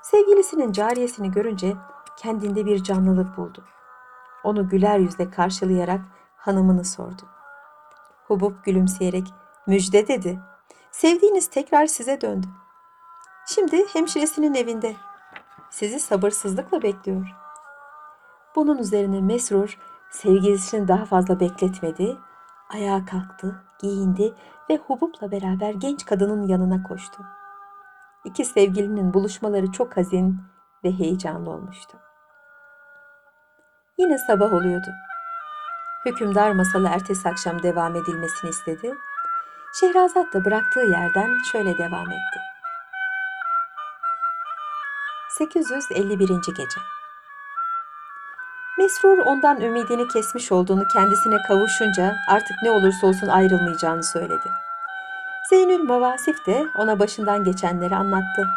Sevgilisinin 0.02 0.72
cariyesini 0.72 1.30
görünce 1.30 1.74
kendinde 2.18 2.66
bir 2.66 2.82
canlılık 2.82 3.36
buldu. 3.36 3.64
Onu 4.44 4.68
güler 4.68 4.98
yüzle 4.98 5.30
karşılayarak 5.30 6.00
hanımını 6.36 6.84
sordu. 6.84 7.22
Hubub 8.26 8.52
gülümseyerek 8.64 9.26
müjde 9.66 10.08
dedi. 10.08 10.40
Sevdiğiniz 10.92 11.50
tekrar 11.50 11.86
size 11.86 12.20
döndü. 12.20 12.46
Şimdi 13.46 13.86
hemşiresinin 13.92 14.54
evinde. 14.54 14.96
Sizi 15.70 16.00
sabırsızlıkla 16.00 16.82
bekliyor. 16.82 17.26
Bunun 18.56 18.78
üzerine 18.78 19.20
Mesrur 19.20 19.78
sevgilisini 20.10 20.88
daha 20.88 21.04
fazla 21.04 21.40
bekletmedi. 21.40 22.16
Ayağa 22.70 23.04
kalktı, 23.04 23.64
giyindi 23.80 24.34
ve 24.70 24.76
Hubub'la 24.76 25.30
beraber 25.30 25.74
genç 25.74 26.04
kadının 26.04 26.46
yanına 26.46 26.82
koştu. 26.82 27.22
İki 28.24 28.44
sevgilinin 28.44 29.14
buluşmaları 29.14 29.72
çok 29.72 29.96
hazin 29.96 30.40
ve 30.84 30.92
heyecanlı 30.92 31.50
olmuştu. 31.50 31.98
Yine 33.98 34.18
sabah 34.18 34.52
oluyordu. 34.52 34.88
Hükümdar 36.06 36.52
masalı 36.52 36.88
ertesi 36.88 37.28
akşam 37.28 37.62
devam 37.62 37.96
edilmesini 37.96 38.50
istedi. 38.50 38.94
Şehrazat 39.80 40.32
da 40.34 40.44
bıraktığı 40.44 40.80
yerden 40.80 41.38
şöyle 41.52 41.78
devam 41.78 42.10
etti. 42.10 42.38
851. 45.38 46.28
Gece 46.28 46.80
Mesrur 48.78 49.18
ondan 49.18 49.60
ümidini 49.60 50.08
kesmiş 50.08 50.52
olduğunu 50.52 50.84
kendisine 50.92 51.42
kavuşunca 51.48 52.14
artık 52.28 52.56
ne 52.62 52.70
olursa 52.70 53.06
olsun 53.06 53.28
ayrılmayacağını 53.28 54.02
söyledi. 54.02 54.50
Zeynül 55.50 55.82
Mavasif 55.82 56.46
de 56.46 56.66
ona 56.78 56.98
başından 56.98 57.44
geçenleri 57.44 57.96
anlattı 57.96 58.48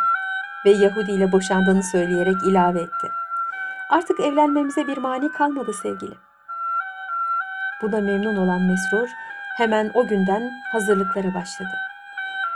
ve 0.65 0.69
Yahudi 0.69 1.11
ile 1.11 1.31
boşandığını 1.31 1.83
söyleyerek 1.83 2.43
ilave 2.43 2.81
etti. 2.81 3.11
Artık 3.89 4.19
evlenmemize 4.19 4.87
bir 4.87 4.97
mani 4.97 5.31
kalmadı 5.31 5.73
sevgili. 5.73 6.15
Buna 7.81 8.01
memnun 8.01 8.35
olan 8.35 8.61
Mesrur 8.61 9.09
hemen 9.57 9.91
o 9.93 10.07
günden 10.07 10.51
hazırlıklara 10.71 11.33
başladı. 11.33 11.77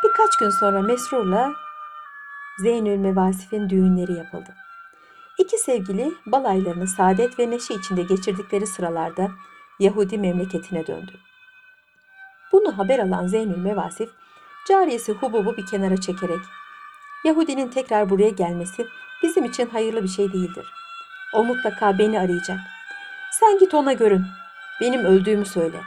Birkaç 0.04 0.38
gün 0.38 0.50
sonra 0.50 0.82
Mesrur'la 0.82 1.54
Zeynül 2.60 2.98
Mevasif'in 2.98 3.70
düğünleri 3.70 4.14
yapıldı. 4.14 4.56
İki 5.38 5.58
sevgili 5.58 6.14
balaylarını 6.26 6.88
saadet 6.88 7.40
ve 7.40 7.50
neşe 7.50 7.74
içinde 7.74 8.02
geçirdikleri 8.04 8.68
sıralarda 8.68 9.32
Yahudi 9.80 10.18
memleketine 10.18 10.88
döndü. 10.88 11.12
Bunu 12.52 12.78
haber 12.78 13.00
alan 13.00 13.28
Zeynül 13.28 13.58
Mevasif, 13.58 14.10
cariyesi 14.68 15.14
Hubub'u 15.14 15.58
bir 15.58 15.66
kenara 15.66 15.98
çekerek, 15.98 16.40
Yahudinin 17.24 17.68
tekrar 17.68 18.10
buraya 18.10 18.30
gelmesi 18.30 18.86
bizim 19.24 19.46
için 19.46 19.70
hayırlı 19.70 20.04
bir 20.04 20.08
şey 20.08 20.34
değildir. 20.34 20.66
O 21.34 21.44
mutlaka 21.44 21.98
beni 21.98 22.20
arayacak. 22.20 22.60
Sen 23.32 23.60
git 23.60 23.74
ona 23.74 23.94
görün. 23.94 24.26
Benim 24.82 25.06
öldüğümü 25.06 25.46
söyle. 25.46 25.78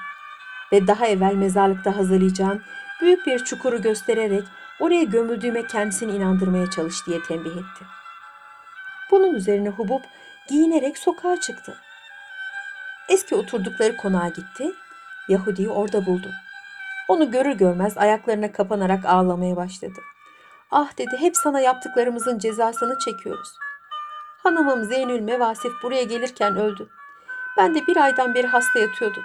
Ve 0.73 0.87
daha 0.87 1.07
evvel 1.07 1.35
mezarlıkta 1.35 1.97
hazırlayacağım 1.97 2.63
büyük 3.01 3.27
bir 3.27 3.39
çukuru 3.39 3.83
göstererek 3.83 4.45
oraya 4.81 5.03
gömüldüğüme 5.03 5.67
kendisini 5.67 6.13
inandırmaya 6.13 6.71
çalış 6.71 7.07
diye 7.07 7.23
tembih 7.23 7.51
etti. 7.51 7.85
Bunun 9.11 9.35
üzerine 9.35 9.69
Hubub 9.69 10.03
giyinerek 10.49 10.99
sokağa 10.99 11.41
çıktı. 11.41 11.77
Eski 13.09 13.35
oturdukları 13.35 13.97
konağa 13.97 14.29
gitti. 14.29 14.73
Yahudi'yi 15.29 15.69
orada 15.69 16.07
buldu. 16.07 16.31
Onu 17.09 17.31
görür 17.31 17.53
görmez 17.53 17.99
ayaklarına 17.99 18.53
kapanarak 18.53 19.05
ağlamaya 19.05 19.57
başladı. 19.57 20.01
Ah 20.71 20.99
dedi 20.99 21.17
hep 21.19 21.37
sana 21.37 21.61
yaptıklarımızın 21.61 22.39
cezasını 22.39 22.99
çekiyoruz. 22.99 23.49
Hanımım 24.43 24.85
Zeynül 24.85 25.21
Mevasif 25.21 25.73
buraya 25.83 26.03
gelirken 26.03 26.57
öldü. 26.57 26.89
Ben 27.59 27.75
de 27.75 27.87
bir 27.87 27.97
aydan 27.97 28.35
beri 28.35 28.47
hasta 28.47 28.79
yatıyordum. 28.79 29.23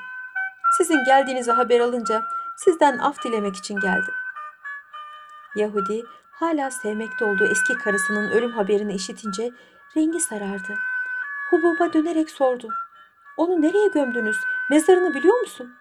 Sizin 0.78 1.04
geldiğinizi 1.04 1.52
haber 1.52 1.80
alınca 1.80 2.24
sizden 2.58 2.98
af 2.98 3.24
dilemek 3.24 3.56
için 3.56 3.80
geldim. 3.80 4.14
Yahudi 5.56 6.04
hala 6.32 6.72
sevmekte 6.72 7.26
olduğu 7.26 7.46
eski 7.46 7.74
karısının 7.74 8.32
ölüm 8.32 8.52
haberini 8.52 8.94
işitince 8.94 9.52
rengi 9.98 10.20
sarardı. 10.20 10.76
Hubub'a 11.50 11.94
dönerek 11.94 12.30
sordu. 12.30 12.70
Onu 13.38 13.62
nereye 13.62 13.88
gömdünüz? 13.88 14.38
Mezarını 14.70 15.16
biliyor 15.16 15.40
musun? 15.40 15.74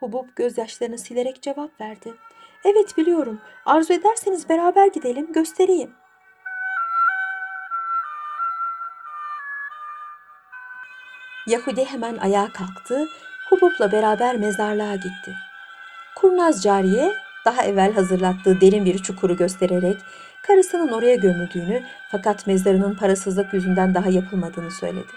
Hubub 0.00 0.28
gözyaşlarını 0.36 0.98
silerek 0.98 1.42
cevap 1.42 1.80
verdi. 1.80 2.14
Evet 2.64 2.96
biliyorum. 2.96 3.40
Arzu 3.66 3.92
ederseniz 3.92 4.48
beraber 4.48 4.86
gidelim, 4.86 5.32
göstereyim. 5.32 5.94
Yahudi 11.46 11.84
hemen 11.84 12.16
ayağa 12.16 12.52
kalktı, 12.52 13.06
Hubub'la 13.48 13.92
beraber 13.92 14.36
mezarlığa 14.36 14.94
gitti. 14.94 15.34
Kurnaz 16.16 16.62
cariye 16.62 17.14
daha 17.44 17.62
evvel 17.62 17.92
hazırlattığı 17.92 18.60
derin 18.60 18.84
bir 18.84 18.98
çukuru 18.98 19.36
göstererek 19.36 19.98
karısının 20.42 20.88
oraya 20.88 21.14
gömüldüğünü 21.14 21.82
fakat 22.10 22.46
mezarının 22.46 22.94
parasızlık 22.94 23.54
yüzünden 23.54 23.94
daha 23.94 24.08
yapılmadığını 24.08 24.70
söyledi. 24.70 25.12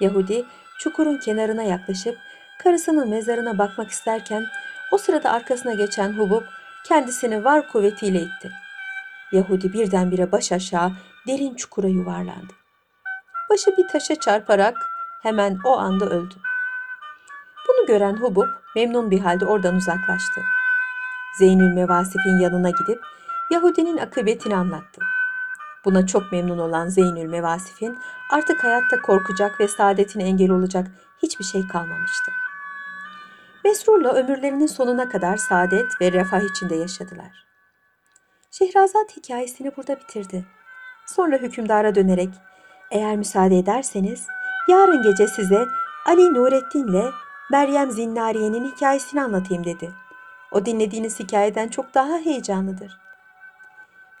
Yahudi 0.00 0.44
çukurun 0.78 1.18
kenarına 1.18 1.62
yaklaşıp 1.62 2.18
karısının 2.58 3.08
mezarına 3.08 3.58
bakmak 3.58 3.90
isterken 3.90 4.46
o 4.92 4.98
sırada 4.98 5.30
arkasına 5.32 5.74
geçen 5.74 6.12
Hubub 6.12 6.42
kendisini 6.84 7.44
var 7.44 7.68
kuvvetiyle 7.68 8.18
itti. 8.18 8.50
Yahudi 9.32 9.72
birdenbire 9.72 10.32
baş 10.32 10.52
aşağı 10.52 10.92
derin 11.26 11.54
çukura 11.54 11.88
yuvarlandı. 11.88 12.52
Başı 13.50 13.76
bir 13.76 13.88
taşa 13.88 14.14
çarparak 14.14 14.76
hemen 15.22 15.58
o 15.64 15.78
anda 15.78 16.04
öldü. 16.04 16.34
Gören 17.88 18.16
Hubub 18.16 18.48
memnun 18.76 19.10
bir 19.10 19.20
halde 19.20 19.46
oradan 19.46 19.74
uzaklaştı. 19.74 20.40
Zeynül 21.38 21.74
Mevasif'in 21.74 22.38
yanına 22.38 22.70
gidip 22.70 23.00
Yahudinin 23.50 23.96
akıbetini 23.98 24.56
anlattı. 24.56 25.00
Buna 25.84 26.06
çok 26.06 26.32
memnun 26.32 26.58
olan 26.58 26.88
Zeynül 26.88 27.28
Mevasif'in 27.28 27.98
artık 28.30 28.64
hayatta 28.64 29.02
korkacak 29.02 29.60
ve 29.60 29.68
saadetine 29.68 30.24
engel 30.24 30.50
olacak 30.50 30.86
hiçbir 31.22 31.44
şey 31.44 31.68
kalmamıştı. 31.68 32.32
Mesrur'la 33.64 34.12
ömürlerinin 34.12 34.66
sonuna 34.66 35.08
kadar 35.08 35.36
saadet 35.36 36.00
ve 36.00 36.12
refah 36.12 36.40
içinde 36.40 36.76
yaşadılar. 36.76 37.46
Şehrazat 38.50 39.16
hikayesini 39.16 39.76
burada 39.76 39.96
bitirdi. 40.00 40.46
Sonra 41.06 41.36
hükümdara 41.36 41.94
dönerek, 41.94 42.30
eğer 42.90 43.16
müsaade 43.16 43.58
ederseniz 43.58 44.26
yarın 44.68 45.02
gece 45.02 45.26
size 45.26 45.66
Ali 46.06 46.34
Nurettin'le 46.34 47.12
Meryem 47.50 47.90
Zinnariye'nin 47.90 48.70
hikayesini 48.70 49.22
anlatayım 49.22 49.64
dedi. 49.64 49.90
O 50.52 50.66
dinlediğiniz 50.66 51.20
hikayeden 51.20 51.68
çok 51.68 51.94
daha 51.94 52.18
heyecanlıdır. 52.18 52.98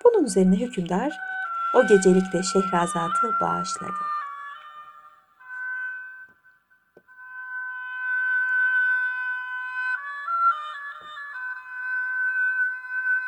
Bunun 0.04 0.24
üzerine 0.24 0.56
hükümdar 0.56 1.12
o 1.74 1.86
gecelikte 1.86 2.42
Şehrazat'ı 2.42 3.30
bağışladı. 3.40 4.17